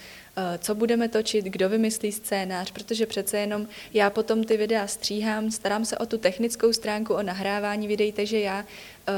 co 0.58 0.74
budeme 0.74 1.08
točit, 1.08 1.44
kdo 1.44 1.68
vymyslí 1.68 2.12
scénář, 2.12 2.70
protože 2.70 3.06
přece 3.06 3.38
jenom 3.38 3.68
já 3.94 4.10
potom 4.10 4.44
ty 4.44 4.56
videa 4.56 4.86
stříhám, 4.86 5.50
starám 5.50 5.84
se 5.84 5.98
o 5.98 6.06
tu 6.06 6.18
technickou 6.18 6.72
stránku, 6.72 7.14
o 7.14 7.22
nahrávání 7.22 7.88
videí, 7.88 8.12
takže 8.12 8.40
já 8.40 8.60
uh, 8.60 8.66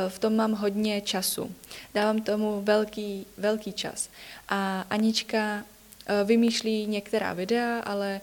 v 0.09 0.19
tom 0.19 0.37
mám 0.37 0.53
hodně 0.53 1.01
času. 1.01 1.55
Dávám 1.95 2.23
tomu 2.23 2.63
velký, 2.63 3.27
velký 3.37 3.73
čas. 3.73 4.11
A 4.49 4.87
Anička 4.91 5.65
Eh, 6.11 6.25
vymýšlí 6.25 6.87
některá 6.87 7.33
videa, 7.33 7.81
ale 7.81 8.21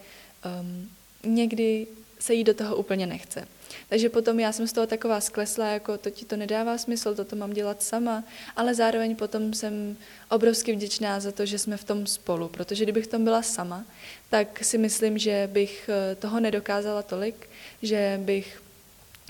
um, 0.62 0.90
někdy 1.24 1.88
se 2.20 2.34
jí 2.34 2.44
do 2.44 2.54
toho 2.54 2.76
úplně 2.76 3.08
nechce. 3.08 3.48
Takže 3.90 4.10
potom 4.10 4.40
já 4.40 4.52
jsem 4.52 4.68
z 4.68 4.74
toho 4.74 4.88
taková 4.88 5.22
sklesla, 5.22 5.68
jako 5.68 5.98
to 5.98 6.10
ti 6.10 6.26
to 6.26 6.36
nedává 6.36 6.78
smysl, 6.78 7.16
toto 7.16 7.36
mám 7.36 7.54
dělat 7.54 7.84
sama, 7.84 8.24
ale 8.56 8.76
zároveň 8.76 9.16
potom 9.16 9.54
jsem 9.54 9.98
obrovsky 10.30 10.74
vděčná 10.74 11.20
za 11.20 11.32
to, 11.32 11.46
že 11.46 11.60
jsme 11.60 11.78
v 11.78 11.84
tom 11.84 12.08
spolu, 12.08 12.48
protože 12.48 12.84
kdybych 12.84 13.06
v 13.06 13.08
tom 13.08 13.24
byla 13.24 13.42
sama, 13.42 13.86
tak 14.30 14.64
si 14.64 14.78
myslím, 14.78 15.18
že 15.18 15.50
bych 15.52 15.90
eh, 15.90 16.16
toho 16.16 16.40
nedokázala 16.40 17.02
tolik, 17.02 17.50
že 17.82 18.20
bych 18.24 18.62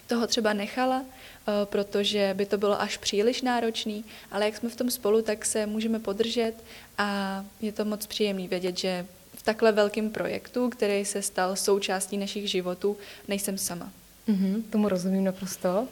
toho 0.08 0.28
třeba 0.28 0.54
nechala, 0.54 1.06
eh, 1.06 1.52
protože 1.66 2.34
by 2.34 2.46
to 2.46 2.58
bylo 2.58 2.82
až 2.82 2.98
příliš 2.98 3.42
náročný, 3.42 4.06
ale 4.32 4.46
jak 4.46 4.58
jsme 4.58 4.70
v 4.70 4.76
tom 4.76 4.92
spolu, 4.92 5.22
tak 5.22 5.46
se 5.46 5.66
můžeme 5.66 6.00
podržet 6.00 6.54
a 6.98 7.46
je 7.62 7.72
to 7.72 7.86
moc 7.86 8.06
příjemný 8.06 8.48
vědět, 8.48 8.78
že 8.78 9.06
v 9.36 9.44
takhle 9.44 9.72
velkém 9.72 10.10
projektu, 10.10 10.70
který 10.70 11.06
se 11.06 11.22
stal 11.22 11.56
součástí 11.56 12.18
našich 12.18 12.50
životů, 12.50 12.98
nejsem 13.28 13.58
sama. 13.58 13.92
Mm-hmm, 14.30 14.64
tomu 14.70 14.90
rozumím 14.90 15.24
naprosto. 15.24 15.88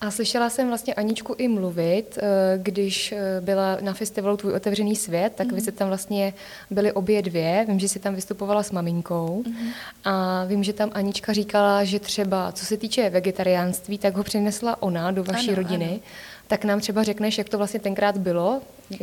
A 0.00 0.10
slyšela 0.10 0.50
jsem 0.50 0.68
vlastně 0.68 0.94
Aničku 0.94 1.34
i 1.38 1.48
mluvit, 1.48 2.18
eh, 2.18 2.58
když 2.58 3.12
eh, 3.12 3.40
byla 3.40 3.78
na 3.80 3.94
festivalu 3.94 4.36
Tvůj 4.36 4.52
otevřený 4.52 4.96
svět, 4.96 5.32
tak 5.36 5.46
mm-hmm. 5.46 5.54
vy 5.54 5.60
jste 5.60 5.72
tam 5.72 5.88
vlastně 5.88 6.34
byli 6.70 6.92
obě 6.92 7.22
dvě. 7.22 7.64
Vím, 7.68 7.78
že 7.78 7.88
jsi 7.88 7.98
tam 7.98 8.14
vystupovala 8.14 8.62
s 8.62 8.70
maminkou. 8.70 9.42
Mm-hmm. 9.46 9.72
A 10.04 10.44
vím, 10.44 10.64
že 10.64 10.72
tam 10.72 10.90
Anička 10.92 11.32
říkala, 11.32 11.84
že 11.84 12.00
třeba 12.00 12.52
co 12.52 12.66
se 12.66 12.76
týče 12.76 13.10
vegetariánství, 13.10 13.98
tak 13.98 14.16
ho 14.16 14.24
přinesla 14.24 14.82
ona 14.82 15.10
do 15.10 15.24
vaší 15.24 15.48
ano, 15.48 15.56
rodiny. 15.56 15.88
Ano. 15.88 16.00
Tak 16.46 16.64
nám 16.64 16.80
třeba 16.80 17.02
řekneš, 17.02 17.38
jak 17.38 17.48
to 17.48 17.58
vlastně 17.58 17.80
tenkrát 17.80 18.18
bylo? 18.18 18.60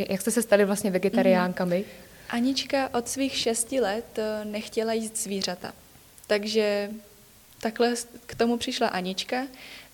Jak 0.09 0.21
jste 0.21 0.31
se 0.31 0.41
stali 0.41 0.65
vlastně 0.65 0.91
vegetariánkami? 0.91 1.79
Mm-hmm. 1.79 2.35
Anička 2.35 2.89
od 2.93 3.09
svých 3.09 3.37
šesti 3.37 3.79
let 3.79 4.19
eh, 4.19 4.45
nechtěla 4.45 4.93
jíst 4.93 5.17
zvířata. 5.17 5.73
Takže 6.27 6.89
takhle 7.65 7.93
k 8.25 8.35
tomu 8.35 8.57
přišla 8.57 8.87
Anička, 8.87 9.47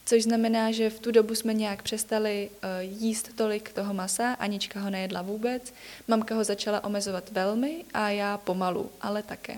což 0.06 0.24
znamená, 0.24 0.72
že 0.72 0.90
v 0.90 1.00
tu 1.00 1.12
dobu 1.12 1.36
jsme 1.36 1.54
nějak 1.54 1.84
přestali 1.84 2.50
uh, 2.52 2.70
jíst 2.80 3.36
tolik 3.36 3.74
toho 3.74 3.94
masa, 3.94 4.34
Anička 4.34 4.80
ho 4.80 4.90
nejedla 4.90 5.22
vůbec, 5.22 5.74
mamka 6.08 6.36
ho 6.36 6.44
začala 6.44 6.84
omezovat 6.84 7.32
velmi 7.32 7.86
a 7.94 8.10
já 8.10 8.38
pomalu, 8.38 8.92
ale 9.02 9.24
také. 9.24 9.56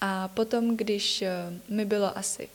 A 0.00 0.28
potom, 0.28 0.76
když 0.76 1.22
uh, 1.22 1.76
mi 1.76 1.84
bylo 1.84 2.18
asi 2.18 2.48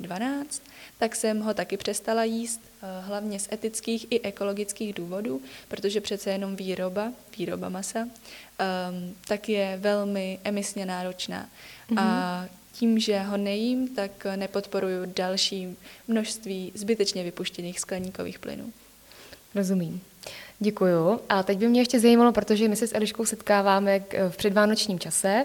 12, 0.00 0.62
tak 0.98 1.16
jsem 1.16 1.40
ho 1.40 1.54
taky 1.54 1.76
přestala 1.76 2.24
jíst, 2.24 2.60
uh, 2.60 3.06
hlavně 3.06 3.38
z 3.40 3.48
etických 3.52 4.06
i 4.10 4.20
ekologických 4.20 4.94
důvodů, 4.94 5.42
protože 5.68 6.00
přece 6.00 6.30
jenom 6.30 6.56
výroba, 6.56 7.12
výroba 7.38 7.68
masa, 7.68 8.02
um, 8.02 9.14
tak 9.28 9.48
je 9.48 9.78
velmi 9.80 10.38
emisně 10.44 10.86
náročná. 10.86 11.48
Mm-hmm. 11.90 12.00
A 12.00 12.40
mhm 12.40 12.63
tím, 12.74 12.98
že 12.98 13.18
ho 13.18 13.36
nejím, 13.36 13.88
tak 13.88 14.10
nepodporuju 14.36 15.12
další 15.16 15.76
množství 16.08 16.72
zbytečně 16.74 17.24
vypuštěných 17.24 17.80
skleníkových 17.80 18.38
plynů. 18.38 18.72
Rozumím. 19.54 20.00
Děkuju. 20.58 21.20
A 21.28 21.42
teď 21.42 21.58
by 21.58 21.68
mě 21.68 21.80
ještě 21.80 22.00
zajímalo, 22.00 22.32
protože 22.32 22.68
my 22.68 22.76
se 22.76 22.86
s 22.86 22.94
Eliškou 22.94 23.24
setkáváme 23.24 24.04
v 24.28 24.36
předvánočním 24.36 24.98
čase, 24.98 25.44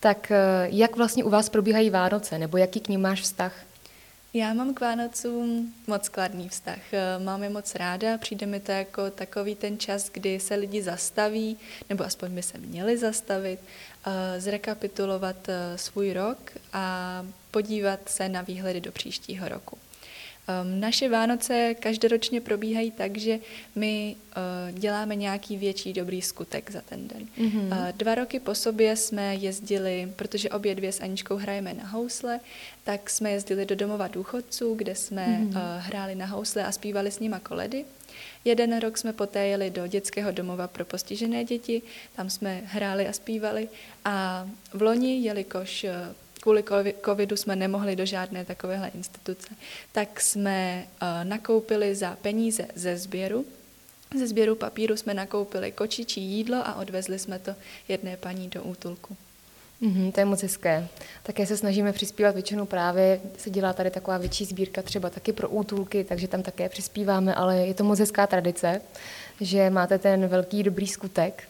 tak 0.00 0.30
eh, 0.30 0.36
jak 0.70 0.96
vlastně 0.96 1.24
u 1.24 1.30
vás 1.30 1.48
probíhají 1.48 1.90
Vánoce, 1.90 2.38
nebo 2.38 2.56
jaký 2.56 2.80
k 2.80 2.88
ním 2.88 3.00
máš 3.00 3.20
vztah? 3.20 3.52
Já 4.36 4.54
mám 4.54 4.74
k 4.74 4.80
Vánocům 4.80 5.74
moc 5.86 6.08
kladný 6.08 6.48
vztah. 6.48 6.78
Eh, 6.92 7.18
mám 7.18 7.42
je 7.42 7.48
moc 7.48 7.74
ráda, 7.74 8.18
přijde 8.18 8.46
mi 8.46 8.60
to 8.60 8.72
jako 8.72 9.10
takový 9.10 9.54
ten 9.54 9.78
čas, 9.78 10.10
kdy 10.10 10.40
se 10.40 10.54
lidi 10.54 10.82
zastaví, 10.82 11.58
nebo 11.88 12.04
aspoň 12.04 12.34
by 12.34 12.42
se 12.42 12.58
měli 12.58 12.98
zastavit, 12.98 13.60
eh, 14.06 14.40
zrekapitulovat 14.40 15.48
eh, 15.48 15.78
svůj 15.78 16.12
rok 16.12 16.38
a 16.72 17.26
podívat 17.50 18.08
se 18.08 18.28
na 18.28 18.42
výhledy 18.42 18.80
do 18.80 18.92
příštího 18.92 19.48
roku. 19.48 19.78
Um, 20.44 20.80
naše 20.80 21.08
Vánoce 21.08 21.74
každoročně 21.80 22.40
probíhají 22.40 22.90
tak, 22.90 23.16
že 23.18 23.38
my 23.74 24.16
uh, 24.18 24.78
děláme 24.78 25.14
nějaký 25.14 25.56
větší 25.56 25.92
dobrý 25.92 26.22
skutek 26.22 26.70
za 26.70 26.80
ten 26.80 27.08
den. 27.08 27.28
Mm-hmm. 27.38 27.92
Dva 27.92 28.14
roky 28.14 28.40
po 28.40 28.54
sobě 28.54 28.96
jsme 28.96 29.34
jezdili, 29.34 30.12
protože 30.16 30.50
obě 30.50 30.74
dvě 30.74 30.92
s 30.92 31.00
Aničkou 31.00 31.36
hrajeme 31.36 31.74
na 31.74 31.86
housle, 31.86 32.40
tak 32.84 33.10
jsme 33.10 33.30
jezdili 33.30 33.66
do 33.66 33.76
domova 33.76 34.08
důchodců, 34.08 34.74
kde 34.74 34.94
jsme 34.94 35.26
mm-hmm. 35.26 35.78
hráli 35.78 36.14
na 36.14 36.26
housle 36.26 36.64
a 36.64 36.72
zpívali 36.72 37.10
s 37.10 37.18
nima 37.18 37.38
koledy. 37.40 37.84
Jeden 38.44 38.78
rok 38.78 38.98
jsme 38.98 39.12
poté 39.12 39.46
jeli 39.46 39.70
do 39.70 39.86
dětského 39.86 40.32
domova 40.32 40.68
pro 40.68 40.84
postižené 40.84 41.44
děti, 41.44 41.82
tam 42.16 42.30
jsme 42.30 42.60
hráli 42.64 43.08
a 43.08 43.12
zpívali 43.12 43.68
a 44.04 44.48
v 44.72 44.82
loni, 44.82 45.22
jelikož 45.22 45.86
kvůli 46.44 46.64
covidu 47.04 47.36
jsme 47.36 47.56
nemohli 47.56 47.96
do 47.96 48.06
žádné 48.06 48.44
takovéhle 48.44 48.90
instituce, 48.94 49.48
tak 49.92 50.20
jsme 50.20 50.84
uh, 50.84 51.08
nakoupili 51.24 51.94
za 51.94 52.16
peníze 52.22 52.66
ze 52.74 52.96
sběru, 52.96 53.44
ze 54.18 54.26
sběru 54.26 54.54
papíru 54.54 54.96
jsme 54.96 55.14
nakoupili 55.14 55.72
kočičí 55.72 56.22
jídlo 56.22 56.56
a 56.64 56.74
odvezli 56.74 57.18
jsme 57.18 57.38
to 57.38 57.54
jedné 57.88 58.16
paní 58.16 58.48
do 58.48 58.62
útulku. 58.62 59.16
Mm-hmm, 59.82 60.12
to 60.12 60.20
je 60.20 60.24
moc 60.24 60.42
hezké. 60.42 60.88
Také 61.22 61.46
se 61.46 61.56
snažíme 61.56 61.92
přispívat 61.92 62.34
většinou 62.34 62.66
právě, 62.66 63.20
se 63.38 63.50
dělá 63.50 63.72
tady 63.72 63.90
taková 63.90 64.18
větší 64.18 64.44
sbírka 64.44 64.82
třeba 64.82 65.10
taky 65.10 65.32
pro 65.32 65.48
útulky, 65.48 66.04
takže 66.04 66.28
tam 66.28 66.42
také 66.42 66.68
přispíváme, 66.68 67.34
ale 67.34 67.56
je 67.56 67.74
to 67.74 67.84
moc 67.84 67.98
hezká 67.98 68.26
tradice, 68.26 68.80
že 69.40 69.70
máte 69.70 69.98
ten 69.98 70.26
velký 70.26 70.62
dobrý 70.62 70.86
skutek 70.86 71.44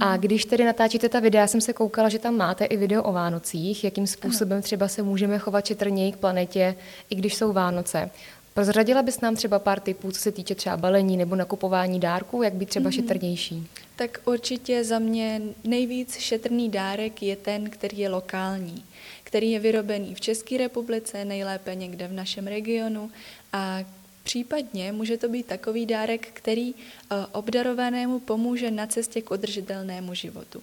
a 0.00 0.16
když 0.16 0.44
tedy 0.44 0.64
natáčíte 0.64 1.08
ta 1.08 1.20
videa, 1.20 1.46
jsem 1.46 1.60
se 1.60 1.72
koukala, 1.72 2.08
že 2.08 2.18
tam 2.18 2.36
máte 2.36 2.64
i 2.64 2.76
video 2.76 3.02
o 3.02 3.12
Vánocích, 3.12 3.84
jakým 3.84 4.06
způsobem 4.06 4.62
třeba 4.62 4.88
se 4.88 5.02
můžeme 5.02 5.38
chovat 5.38 5.60
četrněji 5.60 6.12
k 6.12 6.16
planetě, 6.16 6.74
i 7.10 7.14
když 7.14 7.34
jsou 7.34 7.52
Vánoce. 7.52 8.10
Prozradila 8.54 9.02
bys 9.02 9.20
nám 9.20 9.36
třeba 9.36 9.58
pár 9.58 9.80
typů, 9.80 10.12
co 10.12 10.20
se 10.20 10.32
týče 10.32 10.54
třeba 10.54 10.76
balení 10.76 11.16
nebo 11.16 11.36
nakupování 11.36 12.00
dárků, 12.00 12.42
jak 12.42 12.54
být 12.54 12.68
třeba 12.68 12.90
mm-hmm. 12.90 12.94
šetrnější? 12.94 13.68
Tak 13.96 14.20
určitě 14.24 14.84
za 14.84 14.98
mě 14.98 15.42
nejvíc 15.64 16.18
šetrný 16.18 16.68
dárek 16.68 17.22
je 17.22 17.36
ten, 17.36 17.70
který 17.70 17.98
je 17.98 18.08
lokální, 18.08 18.84
který 19.24 19.50
je 19.50 19.60
vyrobený 19.60 20.14
v 20.14 20.20
České 20.20 20.58
republice, 20.58 21.24
nejlépe 21.24 21.74
někde 21.74 22.08
v 22.08 22.12
našem 22.12 22.46
regionu 22.46 23.10
a 23.52 23.78
Případně 24.22 24.92
může 24.92 25.16
to 25.16 25.28
být 25.28 25.46
takový 25.46 25.86
dárek, 25.86 26.28
který 26.32 26.74
eh, 26.74 27.26
obdarovanému 27.32 28.20
pomůže 28.20 28.70
na 28.70 28.86
cestě 28.86 29.22
k 29.22 29.30
udržitelnému 29.30 30.14
životu. 30.14 30.62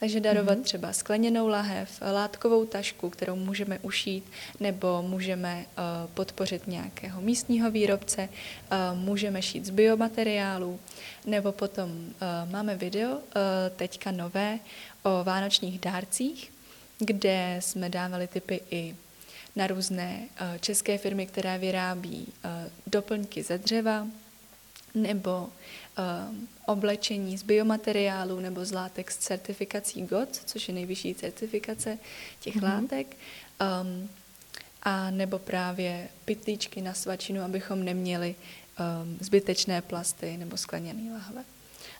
Takže 0.00 0.20
darovat 0.20 0.58
mm-hmm. 0.58 0.62
třeba 0.62 0.92
skleněnou 0.92 1.48
lahev, 1.48 2.02
látkovou 2.12 2.66
tašku, 2.66 3.10
kterou 3.10 3.36
můžeme 3.36 3.78
ušít, 3.78 4.24
nebo 4.60 5.02
můžeme 5.02 5.66
uh, 5.66 6.10
podpořit 6.14 6.66
nějakého 6.66 7.20
místního 7.20 7.70
výrobce, 7.70 8.28
uh, 8.28 8.98
můžeme 8.98 9.42
šít 9.42 9.66
z 9.66 9.70
biomateriálů, 9.70 10.80
nebo 11.26 11.52
potom 11.52 11.90
uh, 11.90 12.52
máme 12.52 12.76
video, 12.76 13.12
uh, 13.12 13.20
teďka 13.76 14.10
nové, 14.10 14.58
o 15.02 15.24
vánočních 15.24 15.78
dárcích, 15.78 16.52
kde 16.98 17.56
jsme 17.60 17.88
dávali 17.88 18.26
typy 18.26 18.60
i 18.70 18.96
na 19.56 19.66
různé 19.66 20.28
eh, 20.36 20.58
české 20.58 20.98
firmy, 20.98 21.26
které 21.26 21.58
vyrábí 21.58 22.32
eh, 22.44 22.70
doplňky 22.86 23.42
ze 23.42 23.58
dřeva 23.58 24.06
nebo 24.94 25.48
eh, 25.98 26.02
oblečení 26.66 27.38
z 27.38 27.42
biomateriálu 27.42 28.40
nebo 28.40 28.64
z 28.64 28.72
látek 28.72 29.10
s 29.10 29.16
certifikací 29.16 30.02
GOT, 30.02 30.36
což 30.44 30.68
je 30.68 30.74
nejvyšší 30.74 31.14
certifikace 31.14 31.98
těch 32.40 32.56
mm-hmm. 32.56 32.74
látek, 32.74 33.16
um, 33.82 34.08
a 34.82 35.10
nebo 35.10 35.38
právě 35.38 36.08
pytlíčky 36.24 36.80
na 36.80 36.94
svačinu, 36.94 37.42
abychom 37.42 37.84
neměli 37.84 38.34
um, 38.34 39.18
zbytečné 39.20 39.82
plasty 39.82 40.36
nebo 40.36 40.56
skleněné 40.56 41.12
lahve. 41.12 41.44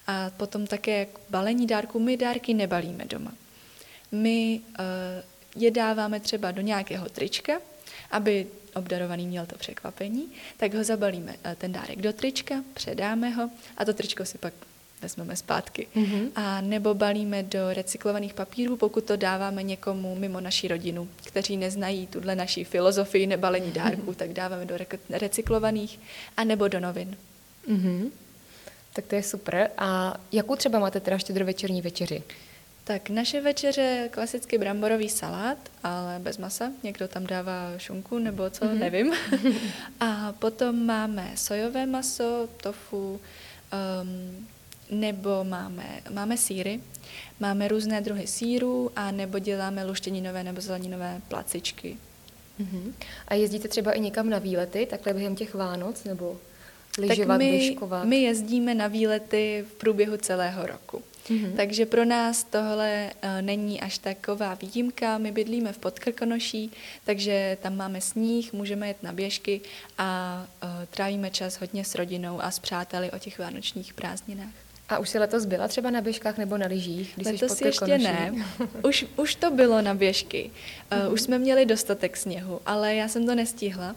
A 0.06 0.30
potom 0.30 0.66
také 0.66 1.06
balení 1.30 1.66
dárků. 1.66 1.98
My 1.98 2.16
dárky 2.16 2.54
nebalíme 2.54 3.04
doma. 3.04 3.32
My 4.12 4.60
uh, 4.78 4.84
je 5.56 5.70
dáváme 5.70 6.20
třeba 6.20 6.50
do 6.50 6.62
nějakého 6.62 7.08
trička, 7.08 7.52
aby 8.10 8.46
obdarovaný 8.74 9.26
měl 9.26 9.46
to 9.46 9.58
překvapení, 9.58 10.28
tak 10.56 10.74
ho 10.74 10.84
zabalíme 10.84 11.34
eh, 11.44 11.56
ten 11.58 11.72
dárek 11.72 12.00
do 12.00 12.12
trička, 12.12 12.54
předáme 12.74 13.30
ho 13.30 13.50
a 13.76 13.84
to 13.84 13.94
tričko 13.94 14.24
si 14.24 14.38
pak 14.38 14.52
vezmeme 15.02 15.36
zpátky. 15.36 15.86
Mm-hmm. 15.96 16.30
A 16.34 16.60
nebo 16.60 16.94
balíme 16.94 17.42
do 17.42 17.72
recyklovaných 17.72 18.34
papírů, 18.34 18.76
pokud 18.76 19.04
to 19.04 19.16
dáváme 19.16 19.62
někomu 19.62 20.14
mimo 20.14 20.40
naši 20.40 20.68
rodinu, 20.68 21.08
kteří 21.26 21.56
neznají 21.56 22.06
tuhle 22.06 22.36
naší 22.36 22.64
filozofii 22.64 23.26
nebalení 23.26 23.72
dárků, 23.72 24.14
tak 24.14 24.32
dáváme 24.32 24.64
do 24.64 24.76
recyklovaných 25.10 26.00
a 26.36 26.44
nebo 26.44 26.68
do 26.68 26.80
novin. 26.80 27.16
Mm-hmm. 27.68 28.10
Tak 28.92 29.06
to 29.06 29.14
je 29.14 29.22
super. 29.22 29.70
A 29.78 30.16
jakou 30.32 30.56
třeba 30.56 30.78
máte 30.78 31.00
teda 31.00 31.18
štědrovečerní 31.18 31.82
večeři? 31.82 32.22
Tak 32.86 33.10
naše 33.10 33.40
večeře 33.40 33.80
je 33.80 34.08
klasicky 34.08 34.58
bramborový 34.58 35.08
salát, 35.08 35.58
ale 35.82 36.18
bez 36.18 36.38
masa. 36.38 36.72
Někdo 36.82 37.08
tam 37.08 37.26
dává 37.26 37.78
šunku 37.78 38.18
nebo 38.18 38.50
co, 38.50 38.64
mm-hmm. 38.64 38.78
nevím. 38.78 39.12
a 40.00 40.32
potom 40.32 40.86
máme 40.86 41.32
sojové 41.34 41.86
maso, 41.86 42.48
tofu, 42.62 43.20
um, 44.00 44.46
nebo 44.90 45.44
máme, 45.44 46.00
máme 46.10 46.36
síry. 46.36 46.80
Máme 47.40 47.68
různé 47.68 48.00
druhy 48.00 48.26
sírů 48.26 48.90
a 48.96 49.10
nebo 49.10 49.38
děláme 49.38 49.84
luštěninové 49.84 50.44
nebo 50.44 50.60
zeleninové 50.60 51.20
placičky. 51.28 51.96
Uh-huh. 52.60 52.92
A 53.28 53.34
jezdíte 53.34 53.68
třeba 53.68 53.92
i 53.92 54.00
někam 54.00 54.30
na 54.30 54.38
výlety, 54.38 54.86
takhle 54.86 55.14
během 55.14 55.36
těch 55.36 55.54
Vánoc, 55.54 56.04
nebo 56.04 56.38
lyžovat, 56.98 57.26
tak 57.26 57.38
my, 57.38 57.76
my 58.04 58.22
jezdíme 58.22 58.74
na 58.74 58.86
výlety 58.86 59.64
v 59.70 59.74
průběhu 59.74 60.16
celého 60.16 60.66
roku. 60.66 61.02
Mm-hmm. 61.28 61.56
Takže 61.56 61.86
pro 61.86 62.04
nás 62.04 62.44
tohle 62.44 63.10
uh, 63.24 63.42
není 63.42 63.80
až 63.80 63.98
taková 63.98 64.54
výjimka. 64.54 65.18
My 65.18 65.32
bydlíme 65.32 65.72
v 65.72 65.78
Podkrkonoší, 65.78 66.70
takže 67.04 67.58
tam 67.62 67.76
máme 67.76 68.00
sníh, 68.00 68.52
můžeme 68.52 68.88
jet 68.88 69.02
na 69.02 69.12
běžky 69.12 69.60
a 69.98 70.46
uh, 70.62 70.68
trávíme 70.90 71.30
čas 71.30 71.60
hodně 71.60 71.84
s 71.84 71.94
rodinou 71.94 72.42
a 72.42 72.50
s 72.50 72.58
přáteli 72.58 73.10
o 73.10 73.18
těch 73.18 73.38
vánočních 73.38 73.94
prázdninách. 73.94 74.52
A 74.88 74.98
už 74.98 75.08
si 75.08 75.18
letos 75.18 75.44
byla 75.44 75.68
třeba 75.68 75.90
na 75.90 76.00
běžkách 76.00 76.38
nebo 76.38 76.58
na 76.58 76.66
lyžích? 76.66 77.12
Když 77.16 77.26
letos 77.26 77.60
ještě 77.60 77.98
ne. 77.98 78.32
Už, 78.84 79.06
už 79.16 79.34
to 79.34 79.50
bylo 79.50 79.82
na 79.82 79.94
běžky. 79.94 80.50
Uh, 80.92 80.98
mm-hmm. 80.98 81.12
Už 81.12 81.20
jsme 81.20 81.38
měli 81.38 81.66
dostatek 81.66 82.16
sněhu, 82.16 82.60
ale 82.66 82.94
já 82.94 83.08
jsem 83.08 83.26
to 83.26 83.34
nestihla 83.34 83.94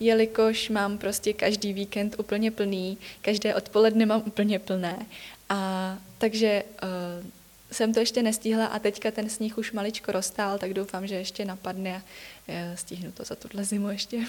jelikož 0.00 0.68
mám 0.68 0.98
prostě 0.98 1.32
každý 1.32 1.72
víkend 1.72 2.14
úplně 2.18 2.50
plný, 2.50 2.98
každé 3.20 3.54
odpoledne 3.54 4.06
mám 4.06 4.22
úplně 4.26 4.58
plné 4.58 5.06
a 5.48 5.98
takže 6.18 6.62
uh, 6.82 7.26
jsem 7.72 7.94
to 7.94 8.00
ještě 8.00 8.22
nestihla 8.22 8.66
a 8.66 8.78
teďka 8.78 9.10
ten 9.10 9.30
sníh 9.30 9.58
už 9.58 9.72
maličko 9.72 10.12
roztál, 10.12 10.58
tak 10.58 10.74
doufám, 10.74 11.06
že 11.06 11.14
ještě 11.14 11.44
napadne 11.44 11.94
a 11.96 12.02
uh, 12.48 12.54
stihnu 12.74 13.12
to 13.12 13.24
za 13.24 13.34
tuhle 13.34 13.64
zimu 13.64 13.88
ještě. 13.88 14.20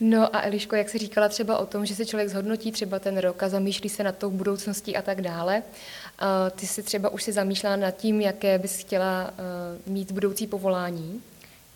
No 0.00 0.36
a 0.36 0.42
Eliško, 0.42 0.76
jak 0.76 0.88
jsi 0.88 0.98
říkala 0.98 1.28
třeba 1.28 1.58
o 1.58 1.66
tom, 1.66 1.86
že 1.86 1.94
se 1.94 2.06
člověk 2.06 2.28
zhodnotí 2.28 2.72
třeba 2.72 2.98
ten 2.98 3.18
rok 3.18 3.42
a 3.42 3.48
zamýšlí 3.48 3.88
se 3.88 4.04
nad 4.04 4.18
tou 4.18 4.30
budoucností 4.30 4.96
a 4.96 5.02
tak 5.02 5.20
dále. 5.20 5.62
Uh, 6.22 6.28
ty 6.50 6.66
si 6.66 6.82
třeba 6.82 7.08
už 7.08 7.22
si 7.22 7.32
zamýšlela 7.32 7.76
nad 7.76 7.90
tím, 7.90 8.20
jaké 8.20 8.58
bys 8.58 8.78
chtěla 8.78 9.30
uh, 9.30 9.92
mít 9.92 10.12
budoucí 10.12 10.46
povolání? 10.46 11.22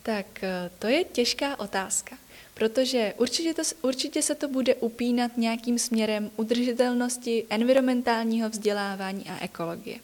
Tak 0.03 0.27
uh, 0.43 0.49
to 0.79 0.87
je 0.87 1.05
těžká 1.05 1.61
otázka. 1.61 2.17
Protože 2.55 3.15
určitě, 3.17 3.55
to, 3.55 3.63
určitě 3.83 4.23
se 4.23 4.35
to 4.35 4.49
bude 4.49 4.75
upínat 4.75 5.37
nějakým 5.37 5.79
směrem 5.79 6.31
udržitelnosti, 6.37 7.45
environmentálního 7.51 8.51
vzdělávání 8.51 9.25
a 9.31 9.45
ekologie. 9.45 9.99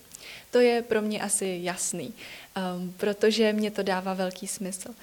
To 0.50 0.60
je 0.60 0.82
pro 0.82 1.02
mě 1.02 1.22
asi 1.22 1.58
jasný, 1.62 2.14
um, 2.76 2.94
protože 2.96 3.52
mě 3.52 3.70
to 3.70 3.82
dává 3.82 4.14
velký 4.14 4.46
smysl. 4.46 4.94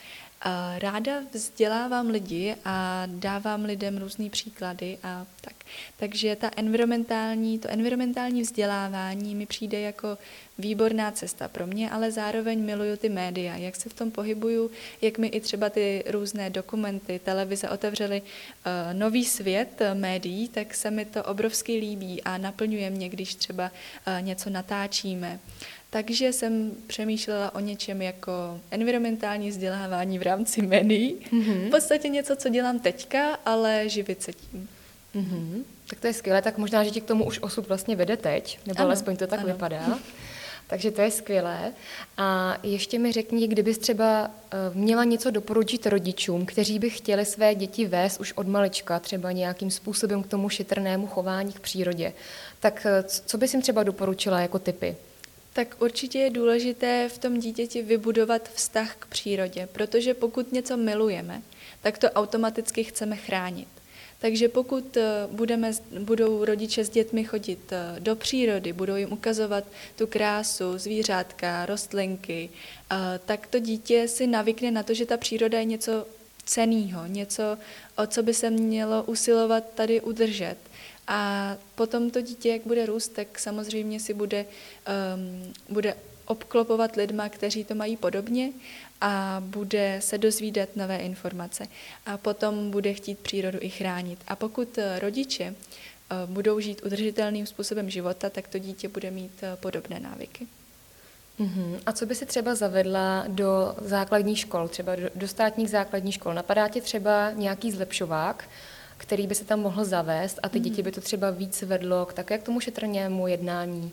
Ráda 0.77 1.13
vzdělávám 1.33 2.07
lidi 2.07 2.55
a 2.65 3.03
dávám 3.05 3.65
lidem 3.65 3.97
různé 3.97 4.29
příklady 4.29 4.97
a 5.03 5.25
tak. 5.41 5.53
Takže 5.97 6.35
ta 6.35 6.51
environmentální, 6.55 7.59
to 7.59 7.69
environmentální 7.69 8.41
vzdělávání 8.41 9.35
mi 9.35 9.45
přijde 9.45 9.79
jako 9.79 10.17
výborná 10.57 11.11
cesta 11.11 11.47
pro 11.47 11.67
mě, 11.67 11.89
ale 11.89 12.11
zároveň 12.11 12.63
miluju 12.63 12.97
ty 12.97 13.09
média, 13.09 13.55
jak 13.55 13.75
se 13.75 13.89
v 13.89 13.93
tom 13.93 14.11
pohybuju, 14.11 14.71
jak 15.01 15.17
mi 15.17 15.27
i 15.27 15.41
třeba 15.41 15.69
ty 15.69 16.03
různé 16.07 16.49
dokumenty, 16.49 17.19
televize 17.23 17.69
otevřely 17.69 18.21
uh, 18.21 18.99
nový 18.99 19.25
svět 19.25 19.81
uh, 19.81 19.99
médií, 19.99 20.49
tak 20.49 20.73
se 20.73 20.91
mi 20.91 21.05
to 21.05 21.23
obrovsky 21.23 21.77
líbí 21.77 22.23
a 22.23 22.37
naplňuje 22.37 22.89
mě, 22.89 23.09
když 23.09 23.35
třeba 23.35 23.71
uh, 24.07 24.25
něco 24.25 24.49
natáčíme. 24.49 25.39
Takže 25.89 26.33
jsem 26.33 26.71
přemýšlela 26.87 27.55
o 27.55 27.59
něčem 27.59 28.01
jako 28.01 28.59
environmentální 28.71 29.49
vzdělávání 29.49 30.19
v 30.19 30.21
rámci 30.21 30.61
médií. 30.61 31.15
Mm-hmm. 31.15 31.67
V 31.67 31.69
podstatě 31.69 32.09
něco, 32.09 32.35
co 32.35 32.49
dělám 32.49 32.79
teďka, 32.79 33.39
ale 33.45 33.89
živit 33.89 34.23
se 34.23 34.33
tím. 34.33 34.69
Mm-hmm. 35.15 35.63
Tak 35.89 35.99
to 35.99 36.07
je 36.07 36.13
skvělé, 36.13 36.41
tak 36.41 36.57
možná, 36.57 36.83
že 36.83 36.91
ti 36.91 37.01
k 37.01 37.05
tomu 37.05 37.25
už 37.25 37.39
osud 37.39 37.67
vlastně 37.67 37.95
vede 37.95 38.17
teď, 38.17 38.59
nebo 38.65 38.79
ano, 38.79 38.87
alespoň 38.87 39.17
to 39.17 39.27
tak 39.27 39.39
ano. 39.39 39.47
vypadá. 39.47 39.99
Takže 40.67 40.91
to 40.91 41.01
je 41.01 41.11
skvělé. 41.11 41.73
A 42.17 42.57
ještě 42.63 42.99
mi 42.99 43.11
řekni, 43.11 43.47
kdybys 43.47 43.77
třeba 43.77 44.31
eh, 44.51 44.57
měla 44.73 45.03
něco 45.03 45.31
doporučit 45.31 45.87
rodičům, 45.87 46.45
kteří 46.45 46.79
by 46.79 46.89
chtěli 46.89 47.25
své 47.25 47.55
děti 47.55 47.85
vést 47.85 48.19
už 48.19 48.33
od 48.33 48.47
malička, 48.47 48.99
třeba 48.99 49.31
nějakým 49.31 49.71
způsobem 49.71 50.23
k 50.23 50.27
tomu 50.27 50.49
šetrnému 50.49 51.07
chování 51.07 51.53
k 51.53 51.59
přírodě, 51.59 52.13
tak 52.59 52.85
eh, 52.85 53.03
co 53.03 53.37
bys 53.37 53.53
jim 53.53 53.61
třeba 53.61 53.83
doporučila 53.83 54.39
jako 54.39 54.59
typy? 54.59 54.95
Tak 55.57 55.75
určitě 55.79 56.19
je 56.19 56.29
důležité 56.29 57.09
v 57.09 57.17
tom 57.17 57.39
dítěti 57.39 57.81
vybudovat 57.81 58.49
vztah 58.53 58.95
k 58.95 59.05
přírodě, 59.05 59.67
protože 59.71 60.13
pokud 60.13 60.51
něco 60.51 60.77
milujeme, 60.77 61.41
tak 61.81 61.97
to 61.97 62.11
automaticky 62.11 62.83
chceme 62.83 63.15
chránit. 63.15 63.67
Takže 64.19 64.49
pokud 64.49 64.97
eh, 64.97 65.03
budeme, 65.31 65.71
budou 65.99 66.45
rodiče 66.45 66.85
s 66.85 66.89
dětmi 66.89 67.23
chodit 67.23 67.71
eh, 67.71 67.99
do 67.99 68.15
přírody, 68.15 68.73
budou 68.73 68.95
jim 68.95 69.13
ukazovat 69.13 69.63
tu 69.95 70.07
krásu, 70.07 70.77
zvířátka, 70.77 71.65
rostlinky, 71.65 72.49
eh, 72.91 72.95
tak 73.25 73.47
to 73.47 73.59
dítě 73.59 74.07
si 74.07 74.27
navykne 74.27 74.71
na 74.71 74.83
to, 74.83 74.93
že 74.93 75.05
ta 75.05 75.17
příroda 75.17 75.59
je 75.59 75.65
něco 75.65 76.07
ceného, 76.45 77.07
něco, 77.07 77.57
o 77.97 78.07
co 78.07 78.23
by 78.23 78.33
se 78.33 78.49
mělo 78.49 79.03
usilovat 79.03 79.63
tady 79.75 80.01
udržet. 80.01 80.57
A 81.07 81.55
potom 81.75 82.09
to 82.09 82.21
dítě, 82.21 82.49
jak 82.49 82.61
bude 82.65 82.85
růst, 82.85 83.07
tak 83.07 83.39
samozřejmě 83.39 83.99
si 83.99 84.13
bude, 84.13 84.45
um, 84.45 85.53
bude 85.69 85.95
obklopovat 86.25 86.95
lidma, 86.95 87.29
kteří 87.29 87.63
to 87.63 87.75
mají 87.75 87.97
podobně 87.97 88.51
a 89.01 89.43
bude 89.45 89.99
se 90.03 90.17
dozvídat 90.17 90.69
nové 90.75 90.97
informace. 90.97 91.67
A 92.05 92.17
potom 92.17 92.71
bude 92.71 92.93
chtít 92.93 93.19
přírodu 93.19 93.57
i 93.61 93.69
chránit. 93.69 94.19
A 94.27 94.35
pokud 94.35 94.77
eh, 94.77 94.99
rodiče 94.99 95.55
uh, 96.25 96.33
budou 96.33 96.59
žít 96.59 96.81
udržitelným 96.85 97.45
způsobem 97.45 97.89
života, 97.89 98.29
tak 98.29 98.47
to 98.47 98.59
dítě 98.59 98.87
bude 98.87 99.11
mít 99.11 99.43
uh, 99.43 99.59
podobné 99.59 99.99
návyky. 99.99 100.47
Uh-huh. 101.39 101.79
A 101.85 101.91
co 101.91 102.05
by 102.05 102.15
si 102.15 102.25
třeba 102.25 102.55
zavedla 102.55 103.23
do 103.27 103.75
základních 103.81 104.39
škol, 104.39 104.67
třeba 104.67 104.95
do, 104.95 105.09
do 105.15 105.27
státních 105.27 105.69
základních 105.69 106.15
škol? 106.15 106.33
Napadá 106.33 106.67
ti 106.67 106.81
třeba 106.81 107.31
nějaký 107.31 107.71
zlepšovák, 107.71 108.49
který 108.97 109.27
by 109.27 109.35
se 109.35 109.45
tam 109.45 109.59
mohl 109.59 109.85
zavést 109.85 110.39
a 110.43 110.49
ty 110.49 110.59
děti 110.59 110.81
mhm. 110.81 110.83
by 110.83 110.91
to 110.91 111.01
třeba 111.01 111.31
víc 111.31 111.61
vedlo 111.61 112.05
k 112.05 112.13
také 112.13 112.37
k 112.37 112.43
tomu 112.43 112.59
šetrnému 112.59 113.27
jednání? 113.27 113.91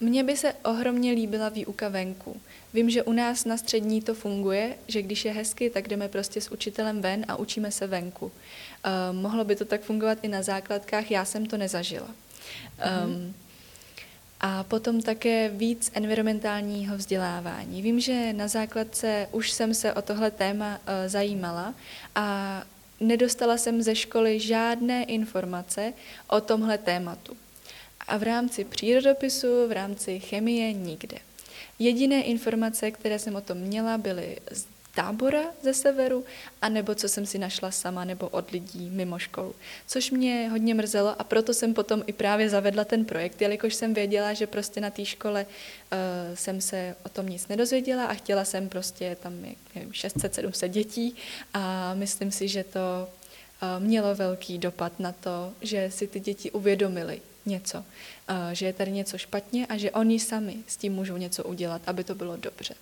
Mně 0.00 0.24
by 0.24 0.36
se 0.36 0.52
ohromně 0.52 1.12
líbila 1.12 1.48
výuka 1.48 1.88
venku. 1.88 2.40
Vím, 2.74 2.90
že 2.90 3.02
u 3.02 3.12
nás 3.12 3.44
na 3.44 3.56
střední 3.56 4.02
to 4.02 4.14
funguje, 4.14 4.74
že 4.88 5.02
když 5.02 5.24
je 5.24 5.32
hezky, 5.32 5.70
tak 5.70 5.88
jdeme 5.88 6.08
prostě 6.08 6.40
s 6.40 6.52
učitelem 6.52 7.00
ven 7.00 7.24
a 7.28 7.36
učíme 7.36 7.70
se 7.70 7.86
venku. 7.86 8.26
Uh, 8.26 8.32
mohlo 9.16 9.44
by 9.44 9.56
to 9.56 9.64
tak 9.64 9.80
fungovat 9.80 10.18
i 10.22 10.28
na 10.28 10.42
základkách, 10.42 11.10
já 11.10 11.24
jsem 11.24 11.46
to 11.46 11.56
nezažila. 11.56 12.08
Um, 13.04 13.34
a 14.40 14.64
potom 14.64 15.02
také 15.02 15.48
víc 15.48 15.90
environmentálního 15.94 16.96
vzdělávání. 16.96 17.82
Vím, 17.82 18.00
že 18.00 18.32
na 18.32 18.48
základce 18.48 19.28
už 19.32 19.50
jsem 19.50 19.74
se 19.74 19.92
o 19.92 20.02
tohle 20.02 20.30
téma 20.30 20.78
uh, 20.78 21.08
zajímala 21.08 21.74
a 22.14 22.62
nedostala 23.00 23.56
jsem 23.56 23.82
ze 23.82 23.94
školy 23.94 24.40
žádné 24.40 25.04
informace 25.04 25.92
o 26.28 26.40
tomhle 26.40 26.78
tématu. 26.78 27.36
A 28.08 28.16
v 28.16 28.22
rámci 28.22 28.64
přírodopisu, 28.64 29.68
v 29.68 29.72
rámci 29.72 30.20
chemie 30.20 30.72
nikde. 30.72 31.18
Jediné 31.78 32.22
informace, 32.22 32.90
které 32.90 33.18
jsem 33.18 33.36
o 33.36 33.40
tom 33.40 33.58
měla, 33.58 33.98
byly 33.98 34.36
z 34.50 34.66
tábora 34.96 35.52
ze 35.62 35.74
severu, 35.74 36.24
anebo 36.62 36.94
co 36.94 37.08
jsem 37.08 37.26
si 37.26 37.38
našla 37.38 37.70
sama 37.70 38.04
nebo 38.04 38.28
od 38.28 38.50
lidí 38.50 38.90
mimo 38.90 39.18
školu. 39.18 39.54
Což 39.86 40.10
mě 40.10 40.48
hodně 40.48 40.74
mrzelo 40.74 41.20
a 41.20 41.24
proto 41.24 41.54
jsem 41.54 41.74
potom 41.74 42.02
i 42.06 42.12
právě 42.12 42.48
zavedla 42.48 42.84
ten 42.84 43.04
projekt, 43.04 43.42
jelikož 43.42 43.74
jsem 43.74 43.94
věděla, 43.94 44.32
že 44.32 44.46
prostě 44.46 44.80
na 44.80 44.90
té 44.90 45.04
škole 45.04 45.46
uh, 45.46 46.34
jsem 46.34 46.60
se 46.60 46.96
o 47.04 47.08
tom 47.08 47.28
nic 47.28 47.48
nedozvěděla 47.48 48.04
a 48.06 48.14
chtěla 48.14 48.44
jsem 48.44 48.68
prostě 48.68 49.16
tam 49.22 49.32
nevím, 49.74 49.90
600-700 49.92 50.68
dětí 50.68 51.16
a 51.54 51.94
myslím 51.94 52.32
si, 52.32 52.48
že 52.48 52.64
to 52.64 53.08
uh, 53.62 53.84
mělo 53.84 54.14
velký 54.14 54.58
dopad 54.58 55.00
na 55.00 55.12
to, 55.12 55.52
že 55.60 55.90
si 55.90 56.06
ty 56.06 56.20
děti 56.20 56.50
uvědomili 56.50 57.20
něco, 57.46 57.78
uh, 57.78 57.84
že 58.52 58.66
je 58.66 58.72
tady 58.72 58.92
něco 58.92 59.18
špatně 59.18 59.66
a 59.66 59.76
že 59.76 59.90
oni 59.90 60.20
sami 60.20 60.56
s 60.66 60.76
tím 60.76 60.92
můžou 60.92 61.16
něco 61.16 61.44
udělat, 61.44 61.82
aby 61.86 62.04
to 62.04 62.14
bylo 62.14 62.36
dobře. 62.36 62.74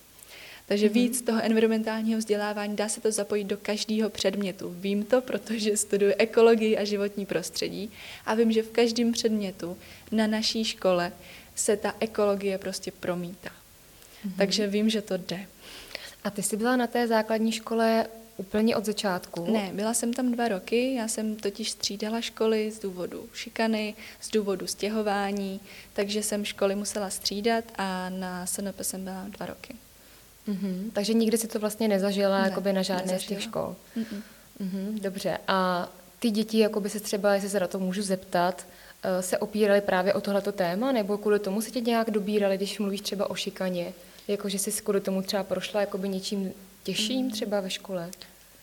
Takže 0.67 0.87
mm-hmm. 0.87 0.93
víc 0.93 1.21
toho 1.21 1.41
environmentálního 1.43 2.19
vzdělávání 2.19 2.75
dá 2.75 2.89
se 2.89 3.01
to 3.01 3.11
zapojit 3.11 3.43
do 3.43 3.57
každého 3.57 4.09
předmětu. 4.09 4.75
Vím 4.79 5.03
to, 5.03 5.21
protože 5.21 5.77
studuji 5.77 6.13
ekologii 6.13 6.77
a 6.77 6.83
životní 6.83 7.25
prostředí 7.25 7.91
a 8.25 8.33
vím, 8.33 8.51
že 8.51 8.63
v 8.63 8.71
každém 8.71 9.11
předmětu 9.11 9.77
na 10.11 10.27
naší 10.27 10.65
škole 10.65 11.11
se 11.55 11.77
ta 11.77 11.95
ekologie 11.99 12.57
prostě 12.57 12.91
promítá. 12.91 13.49
Mm-hmm. 13.49 14.31
Takže 14.37 14.67
vím, 14.67 14.89
že 14.89 15.01
to 15.01 15.17
jde. 15.17 15.45
A 16.23 16.29
ty 16.29 16.43
jsi 16.43 16.57
byla 16.57 16.75
na 16.75 16.87
té 16.87 17.07
základní 17.07 17.51
škole 17.51 18.07
úplně 18.37 18.75
od 18.75 18.85
začátku? 18.85 19.51
Ne, 19.51 19.71
byla 19.73 19.93
jsem 19.93 20.13
tam 20.13 20.31
dva 20.31 20.47
roky, 20.47 20.93
já 20.93 21.07
jsem 21.07 21.35
totiž 21.35 21.71
střídala 21.71 22.21
školy 22.21 22.71
z 22.71 22.79
důvodu 22.79 23.29
šikany, 23.33 23.95
z 24.21 24.31
důvodu 24.31 24.67
stěhování, 24.67 25.59
takže 25.93 26.23
jsem 26.23 26.45
školy 26.45 26.75
musela 26.75 27.09
střídat 27.09 27.65
a 27.75 28.09
na 28.09 28.45
SNP 28.45 28.81
jsem 28.81 29.03
byla 29.03 29.25
dva 29.29 29.45
roky. 29.45 29.75
Mm-hmm. 30.47 30.91
Takže 30.93 31.13
nikdy 31.13 31.37
si 31.37 31.47
to 31.47 31.59
vlastně 31.59 31.87
nezažila 31.87 32.41
ne, 32.41 32.47
jakoby 32.47 32.73
na 32.73 32.81
žádné 32.81 33.01
nezažila. 33.01 33.25
z 33.25 33.27
těch 33.27 33.41
škol. 33.43 33.75
Mm-mm. 33.97 34.21
Mm-hmm, 34.61 35.01
dobře. 35.01 35.37
A 35.47 35.89
ty 36.19 36.31
děti, 36.31 36.59
jakoby 36.59 36.89
se 36.89 36.99
třeba, 36.99 37.33
jestli 37.33 37.49
se 37.49 37.59
na 37.59 37.67
to 37.67 37.79
můžu 37.79 38.01
zeptat, 38.01 38.67
eh, 39.03 39.21
se 39.21 39.37
opírali 39.37 39.81
právě 39.81 40.13
o 40.13 40.21
tohleto 40.21 40.51
téma, 40.51 40.91
nebo 40.91 41.17
kvůli 41.17 41.39
tomu 41.39 41.61
se 41.61 41.71
tě 41.71 41.81
nějak 41.81 42.11
dobírali, 42.11 42.57
když 42.57 42.79
mluvíš 42.79 43.01
třeba 43.01 43.29
o 43.29 43.35
šikaně? 43.35 43.93
Jako, 44.27 44.49
že 44.49 44.59
jsi 44.59 44.71
kvůli 44.71 45.01
tomu 45.01 45.21
třeba 45.21 45.43
prošla 45.43 45.81
jakoby 45.81 46.09
něčím 46.09 46.53
těžším 46.83 47.25
mm. 47.25 47.31
třeba 47.31 47.61
ve 47.61 47.69
škole? 47.69 48.09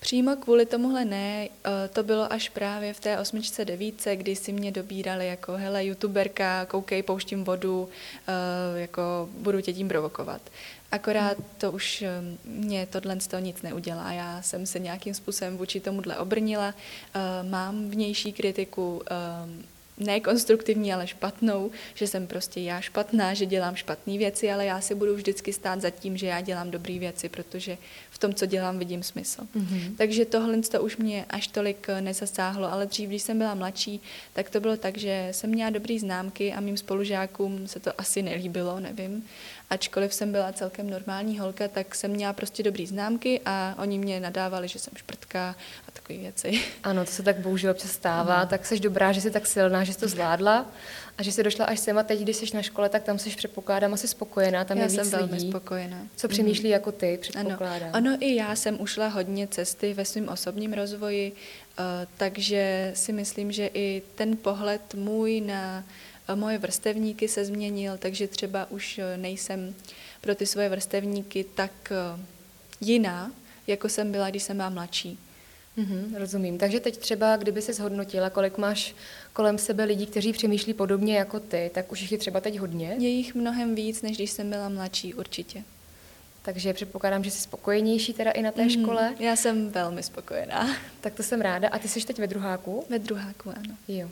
Přímo 0.02 0.36
kvůli 0.36 0.66
tomuhle 0.66 1.04
ne, 1.04 1.48
eh, 1.48 1.88
to 1.88 2.02
bylo 2.02 2.32
až 2.32 2.48
právě 2.48 2.94
v 2.94 3.00
té 3.00 3.18
osmičce 3.18 3.64
devíce, 3.64 4.16
kdy 4.16 4.36
si 4.36 4.52
mě 4.52 4.72
dobírali 4.72 5.26
jako 5.26 5.52
hele, 5.52 5.84
youtuberka, 5.84 6.66
koukej, 6.66 7.02
pouštím 7.02 7.44
vodu, 7.44 7.88
eh, 8.28 8.80
jako 8.80 9.28
budu 9.32 9.60
tě 9.60 9.72
tím 9.72 9.88
provokovat. 9.88 10.40
Akorát 10.92 11.36
to 11.58 11.72
už 11.72 12.02
eh, 12.02 12.08
mě 12.44 12.86
tohle 12.86 13.20
z 13.20 13.26
toho 13.26 13.42
nic 13.42 13.62
neudělá. 13.62 14.12
Já 14.12 14.42
jsem 14.42 14.66
se 14.66 14.78
nějakým 14.78 15.14
způsobem 15.14 15.56
vůči 15.56 15.80
tomuhle 15.80 16.18
obrnila, 16.18 16.74
mám 17.42 17.90
vnější 17.90 18.32
kritiku, 18.32 19.02
ne 20.02 20.20
konstruktivní, 20.20 20.92
ale 20.92 21.06
špatnou, 21.06 21.70
že 21.94 22.06
jsem 22.06 22.26
prostě 22.26 22.60
já 22.60 22.80
špatná, 22.80 23.34
že 23.34 23.46
dělám 23.46 23.76
špatné 23.76 24.18
věci, 24.18 24.52
ale 24.52 24.66
já 24.66 24.80
si 24.80 24.94
budu 24.94 25.14
vždycky 25.14 25.52
stát 25.52 25.80
za 25.80 25.90
tím, 25.90 26.16
že 26.16 26.26
já 26.26 26.40
dělám 26.40 26.70
dobré 26.70 26.98
věci, 26.98 27.28
protože 27.28 27.78
v 28.10 28.18
tom, 28.18 28.34
co 28.34 28.46
dělám, 28.46 28.78
vidím 28.78 29.02
smysl. 29.02 29.40
Mm-hmm. 29.56 29.96
Takže 29.98 30.24
tohle 30.24 30.58
to 30.58 30.82
už 30.82 30.96
mě 30.96 31.24
až 31.30 31.46
tolik 31.46 31.88
eh, 31.88 32.00
nezasáhlo, 32.00 32.72
ale 32.72 32.86
dřív, 32.86 33.08
když 33.08 33.22
jsem 33.22 33.38
byla 33.38 33.54
mladší, 33.54 34.00
tak 34.32 34.50
to 34.50 34.60
bylo 34.60 34.76
tak, 34.76 34.98
že 34.98 35.28
jsem 35.30 35.50
měla 35.50 35.70
dobrý 35.70 35.98
známky 35.98 36.52
a 36.52 36.60
mým 36.60 36.76
spolužákům 36.76 37.68
se 37.68 37.80
to 37.80 38.00
asi 38.00 38.22
nelíbilo, 38.22 38.80
nevím. 38.80 39.24
Ačkoliv 39.72 40.14
jsem 40.14 40.32
byla 40.32 40.52
celkem 40.52 40.90
normální 40.90 41.38
holka, 41.38 41.68
tak 41.68 41.94
jsem 41.94 42.10
měla 42.10 42.32
prostě 42.32 42.62
dobrý 42.62 42.86
známky 42.86 43.40
a 43.44 43.74
oni 43.78 43.98
mě 43.98 44.20
nadávali, 44.20 44.68
že 44.68 44.78
jsem 44.78 44.92
šprtka 44.96 45.56
a 45.88 45.90
takové 45.90 46.18
věci. 46.18 46.60
Ano, 46.84 47.04
to 47.04 47.10
se 47.10 47.22
tak 47.22 47.38
bohužel 47.38 47.70
občas 47.70 47.90
stává, 47.90 48.34
ano. 48.34 48.46
tak 48.50 48.66
jsi 48.66 48.80
dobrá, 48.80 49.12
že 49.12 49.20
jsi 49.20 49.30
tak 49.30 49.46
silná, 49.46 49.84
že 49.84 49.92
jsi 49.92 49.98
to 49.98 50.08
zvládla 50.08 50.66
a 51.18 51.22
že 51.22 51.32
jsi 51.32 51.42
došla 51.42 51.64
až 51.64 51.78
sem 51.80 51.98
a 51.98 52.02
teď, 52.02 52.20
když 52.20 52.36
jsi 52.36 52.56
na 52.56 52.62
škole, 52.62 52.88
tak 52.88 53.02
tam 53.02 53.18
jsi 53.18 53.30
předpokládám 53.30 53.94
asi 53.94 54.08
spokojená, 54.08 54.64
tam 54.64 54.76
já 54.76 54.82
je 54.82 54.88
víc 54.88 55.00
jsem 55.00 55.10
velmi 55.10 55.32
lidí. 55.32 55.50
spokojená. 55.50 55.98
Co 56.16 56.28
přemýšlí 56.28 56.68
mm. 56.68 56.72
jako 56.72 56.92
ty, 56.92 57.18
předpokládám. 57.20 57.90
Ano. 57.92 58.10
ano, 58.10 58.16
i 58.20 58.34
já 58.34 58.56
jsem 58.56 58.80
ušla 58.80 59.08
hodně 59.08 59.46
cesty 59.46 59.94
ve 59.94 60.04
svém 60.04 60.28
osobním 60.28 60.72
rozvoji, 60.72 61.32
uh, 61.32 61.84
takže 62.16 62.92
si 62.94 63.12
myslím, 63.12 63.52
že 63.52 63.70
i 63.74 64.02
ten 64.14 64.36
pohled 64.36 64.94
můj 64.94 65.40
na 65.40 65.84
moje 66.34 66.58
vrstevníky 66.58 67.28
se 67.28 67.44
změnil, 67.44 67.98
takže 67.98 68.28
třeba 68.28 68.70
už 68.70 68.98
uh, 68.98 69.22
nejsem 69.22 69.74
pro 70.20 70.34
ty 70.34 70.46
svoje 70.46 70.68
vrstevníky 70.68 71.44
tak 71.54 71.92
jiná, 72.80 73.32
jako 73.66 73.88
jsem 73.88 74.12
byla, 74.12 74.30
když 74.30 74.42
jsem 74.42 74.56
byla 74.56 74.70
mladší. 74.70 75.18
Mm-hmm, 75.78 76.18
rozumím. 76.18 76.58
Takže 76.58 76.80
teď 76.80 76.96
třeba, 76.96 77.36
kdyby 77.36 77.62
se 77.62 77.72
zhodnotila, 77.72 78.30
kolik 78.30 78.58
máš 78.58 78.94
kolem 79.32 79.58
sebe 79.58 79.84
lidí, 79.84 80.06
kteří 80.06 80.32
přemýšlí 80.32 80.74
podobně 80.74 81.16
jako 81.16 81.40
ty, 81.40 81.70
tak 81.74 81.92
už 81.92 82.00
jich 82.00 82.12
je 82.12 82.18
třeba 82.18 82.40
teď 82.40 82.58
hodně? 82.58 82.96
Je 82.98 83.08
jich 83.08 83.34
mnohem 83.34 83.74
víc, 83.74 84.02
než 84.02 84.16
když 84.16 84.30
jsem 84.30 84.50
byla 84.50 84.68
mladší, 84.68 85.14
určitě. 85.14 85.62
Takže 86.42 86.74
předpokládám, 86.74 87.24
že 87.24 87.30
jsi 87.30 87.40
spokojenější 87.40 88.12
teda 88.12 88.30
i 88.30 88.42
na 88.42 88.52
té 88.52 88.62
mm, 88.62 88.70
škole. 88.70 89.14
Já 89.18 89.36
jsem 89.36 89.70
velmi 89.70 90.02
spokojená. 90.02 90.76
Tak 91.00 91.14
to 91.14 91.22
jsem 91.22 91.40
ráda. 91.40 91.68
A 91.68 91.78
ty 91.78 91.88
jsi 91.88 92.06
teď 92.06 92.18
ve 92.18 92.26
druháku? 92.26 92.84
Ve 92.88 92.98
druháku, 92.98 93.50
ano. 93.50 93.76
Jo. 93.88 94.08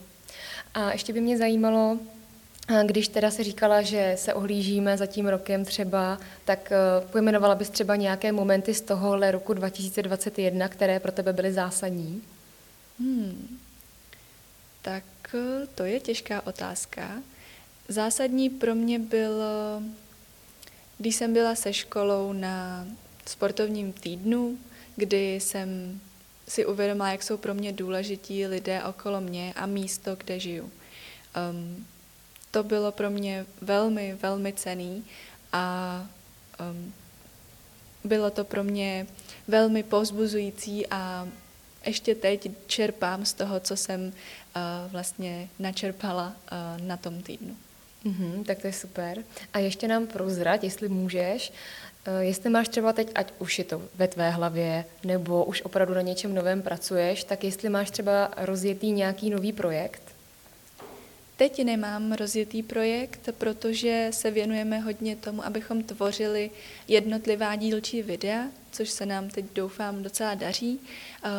A 0.75 0.93
ještě 0.93 1.13
by 1.13 1.21
mě 1.21 1.39
zajímalo, 1.39 1.99
když 2.85 3.09
teda 3.09 3.31
se 3.31 3.45
říkala, 3.45 3.83
že 3.83 4.15
se 4.19 4.35
ohlížíme 4.35 4.97
za 4.97 5.07
tím 5.07 5.27
rokem 5.27 5.65
třeba, 5.65 6.19
tak 6.45 6.73
eh, 6.73 7.07
pojmenovala 7.13 7.55
bys 7.55 7.71
třeba 7.71 7.97
nějaké 7.97 8.33
momenty 8.33 8.75
z 8.75 8.81
tohohle 8.81 9.31
roku 9.31 9.55
2021, 9.55 10.69
které 10.69 11.01
pro 11.01 11.13
tebe 11.13 11.33
byly 11.33 11.53
zásadní? 11.53 12.23
Hmm. 13.01 13.59
Tak 14.83 15.05
eh, 15.35 15.67
to 15.75 15.85
je 15.85 16.01
těžká 16.01 16.47
otázka. 16.47 17.23
Zásadní 17.89 18.51
pro 18.51 18.75
mě 18.75 18.99
bylo, 18.99 19.83
když 20.99 21.15
jsem 21.17 21.33
byla 21.33 21.55
se 21.55 21.73
školou 21.73 22.33
na 22.33 22.87
sportovním 23.27 23.93
týdnu, 23.93 24.59
kdy 24.97 25.35
jsem 25.35 26.01
si 26.51 26.67
uvědomila, 26.67 27.11
jak 27.11 27.23
jsou 27.23 27.37
pro 27.37 27.55
mě 27.55 27.73
důležití 27.73 28.47
lidé 28.47 28.85
okolo 28.85 29.21
mě 29.21 29.53
a 29.57 29.67
místo, 29.67 30.17
kde 30.17 30.41
žiju. 30.41 30.71
Um, 31.51 31.87
to 32.51 32.63
bylo 32.63 32.93
pro 32.93 33.11
mě 33.11 33.47
velmi, 33.61 34.17
velmi 34.23 34.53
cený 34.53 35.05
a 35.53 36.07
um, 36.61 36.95
bylo 38.05 38.31
to 38.31 38.45
pro 38.45 38.65
mě 38.65 39.07
velmi 39.49 39.83
povzbuzující 39.83 40.87
a 40.87 41.29
ještě 41.87 42.15
teď 42.15 42.51
čerpám 42.67 43.25
z 43.25 43.33
toho, 43.33 43.61
co 43.61 43.77
jsem 43.77 44.01
uh, 44.01 44.13
vlastně 44.93 45.49
načerpala 45.59 46.27
uh, 46.27 46.87
na 46.87 46.97
tom 46.97 47.23
týdnu. 47.23 47.57
Mm-hmm, 48.05 48.45
tak 48.45 48.59
to 48.59 48.67
je 48.67 48.73
super. 48.73 49.25
A 49.53 49.59
ještě 49.59 49.89
nám 49.89 50.07
prozrať, 50.07 50.65
jestli 50.65 50.89
můžeš, 50.89 51.53
jestli 52.21 52.51
máš 52.51 52.69
třeba 52.69 52.93
teď, 52.93 53.11
ať 53.15 53.33
už 53.39 53.59
je 53.59 53.65
to 53.65 53.83
ve 53.95 54.09
tvé 54.09 54.31
hlavě, 54.31 54.85
nebo 55.05 55.45
už 55.45 55.63
opravdu 55.63 55.95
na 55.95 56.01
něčem 56.01 56.35
novém 56.35 56.63
pracuješ, 56.63 57.25
tak 57.25 57.45
jestli 57.45 57.69
máš 57.69 57.91
třeba 57.91 58.31
rozjetý 58.37 58.93
nějaký 58.93 59.31
nový 59.31 59.53
projekt, 59.53 60.03
Teď 61.41 61.65
nemám 61.65 62.13
rozjetý 62.13 62.63
projekt, 62.63 63.29
protože 63.39 64.09
se 64.11 64.31
věnujeme 64.31 64.79
hodně 64.79 65.17
tomu, 65.17 65.45
abychom 65.45 65.83
tvořili 65.83 66.51
jednotlivá 66.89 67.57
dílčí 67.57 68.03
videa, 68.03 68.47
což 68.71 68.91
se 68.91 69.07
nám 69.07 69.29
teď 69.29 69.45
doufám 69.55 70.03
docela 70.03 70.35
daří, 70.35 70.81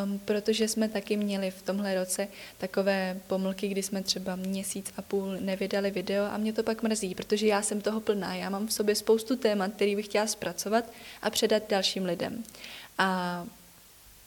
um, 0.04 0.20
protože 0.20 0.68
jsme 0.68 0.90
taky 0.90 1.18
měli 1.18 1.52
v 1.52 1.62
tomhle 1.62 1.96
roce 1.96 2.28
takové 2.58 3.20
pomlky, 3.28 3.68
kdy 3.68 3.84
jsme 3.84 4.04
třeba 4.04 4.36
měsíc 4.36 4.94
a 4.98 5.02
půl 5.02 5.38
nevydali 5.40 5.92
video 5.92 6.26
a 6.26 6.38
mě 6.38 6.54
to 6.54 6.64
pak 6.64 6.84
mrzí, 6.84 7.16
protože 7.16 7.48
já 7.48 7.62
jsem 7.62 7.82
toho 7.82 8.02
plná, 8.02 8.36
já 8.36 8.50
mám 8.50 8.68
v 8.68 8.74
sobě 8.74 8.96
spoustu 8.96 9.36
témat, 9.36 9.72
který 9.76 9.96
bych 9.96 10.06
chtěla 10.06 10.28
zpracovat 10.28 10.86
a 11.22 11.30
předat 11.30 11.64
dalším 11.70 12.06
lidem. 12.06 12.44
A 12.98 13.46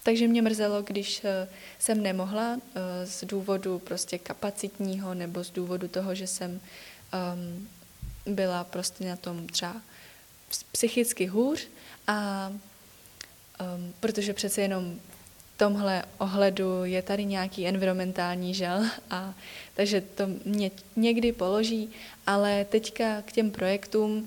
takže 0.05 0.29
mě 0.29 0.43
mrzelo, 0.43 0.83
když 0.83 1.25
eh, 1.25 1.49
jsem 1.79 2.03
nemohla 2.03 2.57
eh, 2.57 3.07
z 3.07 3.25
důvodu 3.25 3.79
prostě 3.79 4.19
kapacitního 4.19 5.15
nebo 5.15 5.45
z 5.45 5.51
důvodu 5.51 5.89
toho, 5.89 6.15
že 6.15 6.27
jsem 6.27 6.61
um, 7.15 7.69
byla 8.35 8.65
prostě 8.65 9.05
na 9.05 9.17
tom 9.17 9.47
třeba 9.47 9.77
psychicky 10.73 11.27
hůř 11.27 11.69
a 12.07 12.49
um, 12.51 13.95
protože 14.01 14.33
přece 14.33 14.63
jenom 14.63 14.99
v 15.55 15.59
tomhle 15.59 16.05
ohledu 16.19 16.85
je 16.85 17.03
tady 17.03 17.25
nějaký 17.25 17.67
environmentální 17.67 18.55
žel 18.55 18.85
a 19.11 19.35
takže 19.75 20.01
to 20.01 20.25
mě 20.45 20.71
někdy 20.97 21.33
položí, 21.33 21.91
ale 22.27 22.65
teďka 22.65 23.23
k 23.23 23.33
těm 23.33 23.51
projektům 23.51 24.17
uh, 24.17 24.27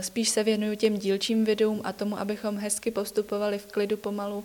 spíš 0.00 0.28
se 0.28 0.44
věnuju 0.44 0.74
těm 0.74 0.98
dílčím 0.98 1.44
videům 1.44 1.80
a 1.84 1.92
tomu, 1.92 2.18
abychom 2.18 2.58
hezky 2.58 2.90
postupovali 2.90 3.58
v 3.58 3.66
klidu 3.66 3.96
pomalu 3.96 4.44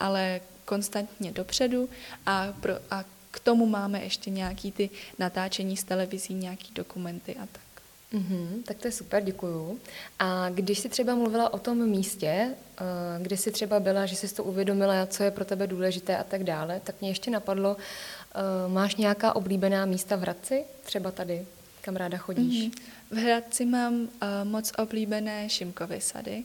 ale 0.00 0.40
konstantně 0.64 1.32
dopředu 1.32 1.88
a, 2.26 2.52
pro, 2.60 2.74
a 2.90 3.04
k 3.30 3.40
tomu 3.40 3.66
máme 3.66 4.02
ještě 4.02 4.30
nějaký 4.30 4.72
ty 4.72 4.90
natáčení 5.18 5.76
z 5.76 5.84
televizí, 5.84 6.34
nějaký 6.34 6.74
dokumenty 6.74 7.34
a 7.34 7.46
tak. 7.52 7.66
Mm-hmm, 8.12 8.62
tak 8.64 8.76
to 8.76 8.88
je 8.88 8.92
super, 8.92 9.22
děkuju. 9.22 9.80
A 10.18 10.48
když 10.50 10.78
jsi 10.78 10.88
třeba 10.88 11.14
mluvila 11.14 11.54
o 11.54 11.58
tom 11.58 11.86
místě, 11.88 12.48
uh, 12.48 13.22
kdy 13.22 13.36
jsi 13.36 13.50
třeba 13.50 13.80
byla, 13.80 14.06
že 14.06 14.16
jsi 14.16 14.34
to 14.34 14.44
uvědomila, 14.44 15.06
co 15.06 15.22
je 15.22 15.30
pro 15.30 15.44
tebe 15.44 15.66
důležité 15.66 16.16
a 16.16 16.24
tak 16.24 16.44
dále, 16.44 16.80
tak 16.84 17.00
mě 17.00 17.10
ještě 17.10 17.30
napadlo, 17.30 17.76
uh, 17.76 18.72
máš 18.72 18.96
nějaká 18.96 19.36
oblíbená 19.36 19.86
místa 19.86 20.16
v 20.16 20.20
Hradci? 20.20 20.64
Třeba 20.84 21.10
tady, 21.10 21.46
kam 21.86 21.96
ráda 21.96 22.18
chodíš? 22.18 22.66
Mm-hmm. 22.66 22.82
V 23.10 23.16
Hradci 23.16 23.64
mám 23.64 23.94
uh, 23.94 24.08
moc 24.42 24.72
oblíbené 24.78 25.46
Šimkovy 25.48 26.00
sady. 26.00 26.44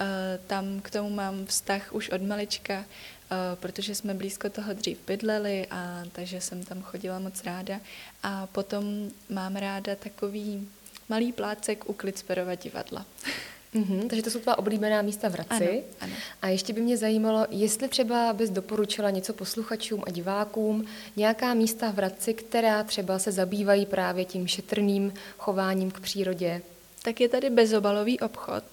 Eh, 0.00 0.40
tam 0.46 0.80
k 0.80 0.90
tomu 0.90 1.10
mám 1.10 1.46
vztah 1.46 1.92
už 1.92 2.08
od 2.08 2.22
malička, 2.22 2.72
eh, 2.72 3.36
protože 3.54 3.94
jsme 3.94 4.14
blízko 4.14 4.50
toho 4.50 4.72
dřív 4.72 4.98
bydleli, 5.06 5.66
a 5.70 6.04
takže 6.12 6.40
jsem 6.40 6.64
tam 6.64 6.82
chodila 6.82 7.18
moc 7.18 7.44
ráda. 7.44 7.80
A 8.22 8.46
potom 8.46 9.10
mám 9.28 9.56
ráda 9.56 9.96
takový 9.96 10.68
malý 11.08 11.32
plácek 11.32 11.88
u 11.88 11.92
Klicperova 11.92 12.54
divadla. 12.54 13.06
Mm-hmm, 13.74 14.08
takže 14.08 14.22
to 14.22 14.30
jsou 14.30 14.38
tvá 14.38 14.58
oblíbená 14.58 15.02
místa 15.02 15.28
v 15.28 15.32
Hradci. 15.32 15.68
Ano, 15.68 15.82
ano. 16.00 16.12
A 16.42 16.48
ještě 16.48 16.72
by 16.72 16.80
mě 16.80 16.96
zajímalo, 16.96 17.46
jestli 17.50 17.88
třeba 17.88 18.32
bys 18.32 18.50
doporučila 18.50 19.10
něco 19.10 19.32
posluchačům 19.32 20.02
a 20.06 20.10
divákům, 20.10 20.84
nějaká 21.16 21.54
místa 21.54 21.90
v 21.90 21.96
Hradci, 21.96 22.34
která 22.34 22.82
třeba 22.82 23.18
se 23.18 23.32
zabývají 23.32 23.86
právě 23.86 24.24
tím 24.24 24.46
šetrným 24.46 25.12
chováním 25.38 25.90
k 25.90 26.00
přírodě. 26.00 26.62
Tak 27.02 27.20
je 27.20 27.28
tady 27.28 27.50
bezobalový 27.50 28.20
obchod, 28.20 28.64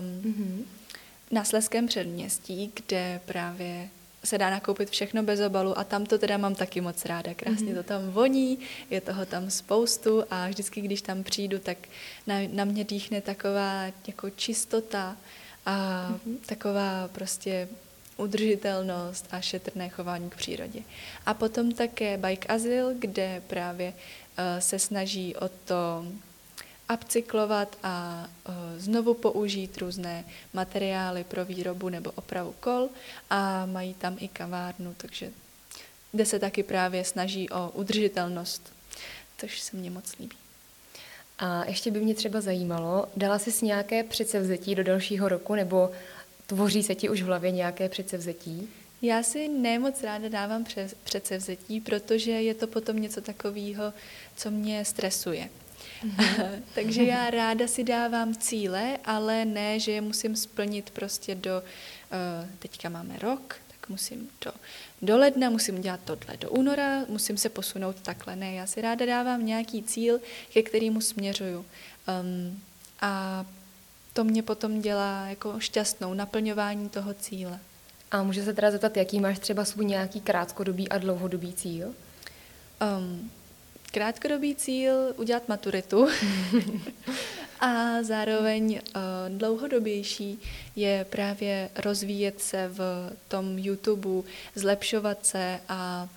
um, 0.00 0.32
mm-hmm. 0.32 0.64
na 1.30 1.44
Sleském 1.44 1.86
předměstí, 1.86 2.72
kde 2.74 3.20
právě 3.26 3.88
se 4.24 4.38
dá 4.38 4.50
nakoupit 4.50 4.90
všechno 4.90 5.22
bez 5.22 5.40
obalu 5.40 5.78
a 5.78 5.84
tam 5.84 6.06
to 6.06 6.18
teda 6.18 6.36
mám 6.36 6.54
taky 6.54 6.80
moc 6.80 7.04
ráda. 7.04 7.34
Krásně 7.34 7.72
mm-hmm. 7.72 7.76
to 7.76 7.82
tam 7.82 8.10
voní, 8.10 8.58
je 8.90 9.00
toho 9.00 9.26
tam 9.26 9.50
spoustu 9.50 10.24
a 10.30 10.48
vždycky, 10.48 10.80
když 10.80 11.02
tam 11.02 11.22
přijdu, 11.22 11.58
tak 11.58 11.78
na, 12.26 12.34
na 12.52 12.64
mě 12.64 12.84
dýchne 12.84 13.20
taková 13.20 13.84
jako 14.06 14.30
čistota 14.30 15.16
a 15.66 16.08
mm-hmm. 16.10 16.36
taková 16.46 17.08
prostě 17.12 17.68
udržitelnost 18.16 19.26
a 19.30 19.40
šetrné 19.40 19.88
chování 19.88 20.30
k 20.30 20.36
přírodě. 20.36 20.82
A 21.26 21.34
potom 21.34 21.72
také 21.72 22.16
Bike 22.16 22.48
Azyl, 22.48 22.94
kde 22.98 23.42
právě 23.46 23.88
uh, 23.88 23.94
se 24.58 24.78
snaží 24.78 25.36
o 25.36 25.48
to, 25.48 26.04
upcyklovat 26.94 27.76
a 27.82 28.26
uh, 28.48 28.54
znovu 28.76 29.14
použít 29.14 29.78
různé 29.78 30.24
materiály 30.52 31.24
pro 31.24 31.44
výrobu 31.44 31.88
nebo 31.88 32.10
opravu 32.10 32.54
kol 32.60 32.88
a 33.30 33.66
mají 33.66 33.94
tam 33.94 34.16
i 34.20 34.28
kavárnu, 34.28 34.94
takže 34.96 35.30
kde 36.12 36.26
se 36.26 36.38
taky 36.38 36.62
právě 36.62 37.04
snaží 37.04 37.50
o 37.50 37.70
udržitelnost, 37.70 38.72
což 39.38 39.60
se 39.60 39.76
mně 39.76 39.90
moc 39.90 40.18
líbí. 40.18 40.36
A 41.38 41.64
ještě 41.64 41.90
by 41.90 42.00
mě 42.00 42.14
třeba 42.14 42.40
zajímalo, 42.40 43.06
dala 43.16 43.38
jsi 43.38 43.66
nějaké 43.66 44.04
předsevzetí 44.04 44.74
do 44.74 44.84
dalšího 44.84 45.28
roku, 45.28 45.54
nebo 45.54 45.90
tvoří 46.46 46.82
se 46.82 46.94
ti 46.94 47.08
už 47.08 47.22
v 47.22 47.26
hlavě 47.26 47.50
nějaké 47.50 47.88
předsevzetí? 47.88 48.68
Já 49.02 49.22
si 49.22 49.48
nemoc 49.48 50.02
ráda 50.02 50.28
dávám 50.28 50.64
předsevzetí, 51.04 51.80
protože 51.80 52.30
je 52.30 52.54
to 52.54 52.66
potom 52.66 53.00
něco 53.00 53.20
takového, 53.20 53.92
co 54.36 54.50
mě 54.50 54.84
stresuje. 54.84 55.48
Mm-hmm. 56.04 56.62
Takže 56.74 57.02
já 57.02 57.30
ráda 57.30 57.66
si 57.66 57.84
dávám 57.84 58.34
cíle, 58.34 58.98
ale 59.04 59.44
ne, 59.44 59.80
že 59.80 59.92
je 59.92 60.00
musím 60.00 60.36
splnit 60.36 60.90
prostě 60.90 61.34
do, 61.34 61.62
uh, 61.62 62.48
teďka 62.58 62.88
máme 62.88 63.18
rok, 63.18 63.56
tak 63.68 63.88
musím 63.88 64.28
do, 64.44 64.52
do 65.02 65.18
ledna, 65.18 65.50
musím 65.50 65.80
dělat 65.80 66.00
tohle, 66.04 66.36
do 66.36 66.50
února, 66.50 67.04
musím 67.08 67.36
se 67.36 67.48
posunout 67.48 67.96
takhle. 68.00 68.36
Ne, 68.36 68.52
já 68.52 68.66
si 68.66 68.80
ráda 68.80 69.06
dávám 69.06 69.46
nějaký 69.46 69.82
cíl, 69.82 70.20
ke 70.52 70.62
kterému 70.62 71.00
směřuju. 71.00 71.58
Um, 72.22 72.62
a 73.00 73.44
to 74.12 74.24
mě 74.24 74.42
potom 74.42 74.80
dělá 74.80 75.26
jako 75.26 75.60
šťastnou 75.60 76.14
naplňování 76.14 76.88
toho 76.88 77.14
cíle. 77.14 77.58
A 78.10 78.22
může 78.22 78.44
se 78.44 78.54
teda 78.54 78.70
zeptat, 78.70 78.96
jaký 78.96 79.20
máš 79.20 79.38
třeba 79.38 79.64
svůj 79.64 79.84
nějaký 79.84 80.20
krátkodobý 80.20 80.88
a 80.88 80.98
dlouhodobý 80.98 81.52
cíl? 81.52 81.94
Um, 82.98 83.30
krátkodobý 83.90 84.54
cíl 84.54 84.92
udělat 85.16 85.48
maturitu 85.48 86.08
a 87.60 88.02
zároveň 88.02 88.72
uh, 88.72 89.38
dlouhodobější 89.38 90.38
je 90.76 91.06
právě 91.10 91.70
rozvíjet 91.76 92.40
se 92.40 92.68
v 92.68 93.12
tom 93.28 93.58
YouTube, 93.58 94.28
zlepšovat 94.54 95.26
se 95.26 95.60
a 95.68 96.08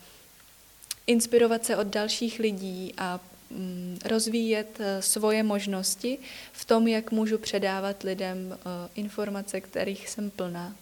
inspirovat 1.08 1.66
se 1.66 1.78
od 1.78 1.88
dalších 1.88 2.40
lidí 2.40 2.94
a 2.98 3.20
um, 3.50 4.00
rozvíjet 4.06 4.80
uh, 4.80 4.86
svoje 5.00 5.44
možnosti 5.44 6.18
v 6.52 6.66
tom, 6.66 6.88
jak 6.88 7.12
můžu 7.12 7.38
předávat 7.38 8.04
lidem 8.04 8.38
uh, 8.48 8.58
informace, 8.96 9.62
kterých 9.62 10.10
jsem 10.10 10.30
plná. 10.30 10.76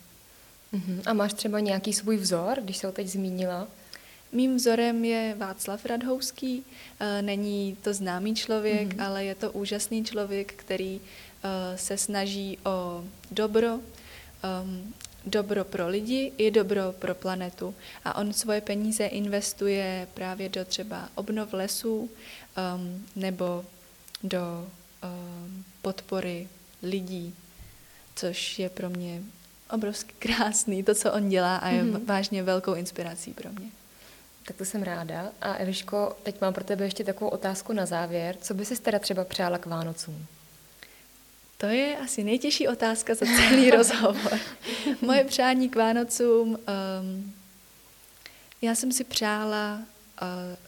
Uh-huh. 0.74 1.02
A 1.06 1.14
máš 1.14 1.34
třeba 1.34 1.60
nějaký 1.60 1.94
svůj 1.94 2.18
vzor, 2.18 2.58
když 2.62 2.78
se 2.78 2.88
ho 2.88 2.94
teď 2.94 3.08
zmínila? 3.08 3.68
Mým 4.32 4.56
vzorem 4.56 5.06
je 5.06 5.36
Václav 5.38 5.86
Radhouský. 5.86 6.63
Eh, 7.00 7.22
není 7.22 7.78
to 7.82 7.94
známý 7.94 8.36
člověk, 8.36 8.88
mm-hmm. 8.88 9.06
ale 9.06 9.26
je 9.26 9.36
to 9.36 9.52
úžasný 9.52 10.06
člověk, 10.06 10.54
který 10.54 11.02
eh, 11.02 11.78
se 11.78 11.98
snaží 11.98 12.58
o 12.65 13.04
dobro, 13.32 13.80
ehm, 14.44 14.94
dobro 15.26 15.63
pro 15.63 15.88
lidi 15.88 16.32
i 16.38 16.52
dobro 16.52 16.91
pro 17.00 17.15
planetu. 17.15 17.76
A 18.06 18.15
on 18.15 18.34
svoje 18.34 18.62
peníze 18.62 19.06
investuje 19.06 20.08
právě 20.13 20.50
do 20.50 20.65
třeba 20.65 21.10
obnov 21.15 21.54
lesů 21.54 22.10
ehm, 22.56 23.06
nebo 23.15 23.65
do 24.24 24.67
ehm, 25.02 25.63
podpory 25.82 26.48
lidí, 26.84 27.36
což 28.15 28.60
je 28.60 28.70
pro 28.70 28.89
mě 28.89 29.22
obrovsky 29.70 30.13
krásný, 30.20 30.84
to, 30.84 30.96
co 30.96 31.13
on 31.13 31.30
dělá 31.30 31.56
a 31.56 31.70
je 31.70 31.84
mm-hmm. 31.84 32.06
vážně 32.06 32.44
velkou 32.44 32.74
inspirací 32.74 33.34
pro 33.34 33.50
mě. 33.52 33.81
Tak 34.46 34.56
to 34.58 34.66
jsem 34.66 34.84
ráda. 34.84 35.32
A 35.42 35.58
Eliško, 35.58 36.16
teď 36.24 36.42
mám 36.42 36.54
pro 36.54 36.64
tebe 36.64 36.86
ještě 36.86 37.04
takovou 37.04 37.32
otázku 37.32 37.74
na 37.74 37.86
závěr. 37.86 38.36
Co 38.42 38.54
by 38.54 38.66
si 38.66 38.82
teda 38.82 39.00
třeba 39.00 39.24
přála 39.24 39.58
k 39.58 39.66
Vánocům? 39.66 40.26
To 41.58 41.66
je 41.66 41.98
asi 41.98 42.24
nejtěžší 42.24 42.68
otázka 42.68 43.16
za 43.16 43.26
celý 43.26 43.72
rozhovor. 43.78 44.40
Moje 45.02 45.24
přání 45.24 45.70
k 45.70 45.76
Vánocům, 45.76 46.50
um, 46.50 47.34
já 48.62 48.76
jsem 48.76 48.92
si 48.92 49.04
přála 49.04 49.80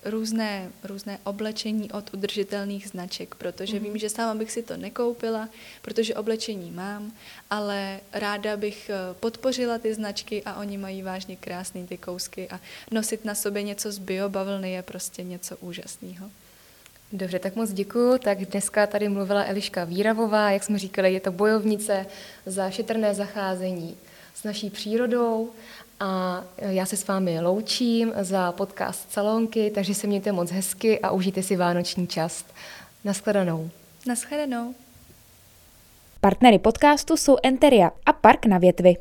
různé, 0.05 0.71
různé 0.83 1.19
oblečení 1.23 1.91
od 1.91 2.13
udržitelných 2.13 2.87
značek, 2.87 3.35
protože 3.35 3.79
mm. 3.79 3.83
vím, 3.83 3.97
že 3.97 4.09
sama 4.09 4.35
bych 4.35 4.51
si 4.51 4.63
to 4.63 4.77
nekoupila, 4.77 5.49
protože 5.81 6.15
oblečení 6.15 6.71
mám, 6.71 7.11
ale 7.49 7.99
ráda 8.13 8.57
bych 8.57 8.89
e, 8.89 8.95
podpořila 9.19 9.77
ty 9.77 9.93
značky 9.93 10.43
a 10.45 10.55
oni 10.55 10.77
mají 10.77 11.01
vážně 11.01 11.35
krásné 11.35 11.87
ty 11.87 11.97
kousky 11.97 12.49
a 12.49 12.59
nosit 12.91 13.25
na 13.25 13.35
sobě 13.35 13.63
něco 13.63 13.91
z 13.91 13.97
biobavlny 13.97 14.71
je 14.71 14.81
prostě 14.81 15.23
něco 15.23 15.57
úžasného. 15.57 16.31
Dobře, 17.11 17.39
tak 17.39 17.55
moc 17.55 17.71
děkuji. 17.71 18.17
Tak 18.17 18.45
dneska 18.45 18.87
tady 18.87 19.09
mluvila 19.09 19.45
Eliška 19.45 19.83
Víravová, 19.83 20.51
jak 20.51 20.63
jsme 20.63 20.79
říkali, 20.79 21.13
je 21.13 21.19
to 21.19 21.31
bojovnice 21.31 22.05
za 22.45 22.69
šetrné 22.69 23.13
zacházení 23.13 23.97
s 24.35 24.43
naší 24.43 24.69
přírodou 24.69 25.51
a 26.03 26.43
já 26.57 26.85
se 26.85 26.97
s 26.97 27.07
vámi 27.07 27.41
loučím 27.41 28.13
za 28.21 28.51
podcast 28.51 29.11
Salonky, 29.11 29.71
takže 29.75 29.93
se 29.93 30.07
mějte 30.07 30.31
moc 30.31 30.51
hezky 30.51 30.99
a 30.99 31.11
užijte 31.11 31.43
si 31.43 31.55
vánoční 31.55 32.07
čas. 32.07 32.45
Naschledanou. 33.03 33.69
Naschledanou. 34.07 34.75
Partnery 36.21 36.59
podcastu 36.59 37.17
jsou 37.17 37.37
Enteria 37.43 37.91
a 38.05 38.13
Park 38.13 38.45
na 38.45 38.57
větvi. 38.57 38.95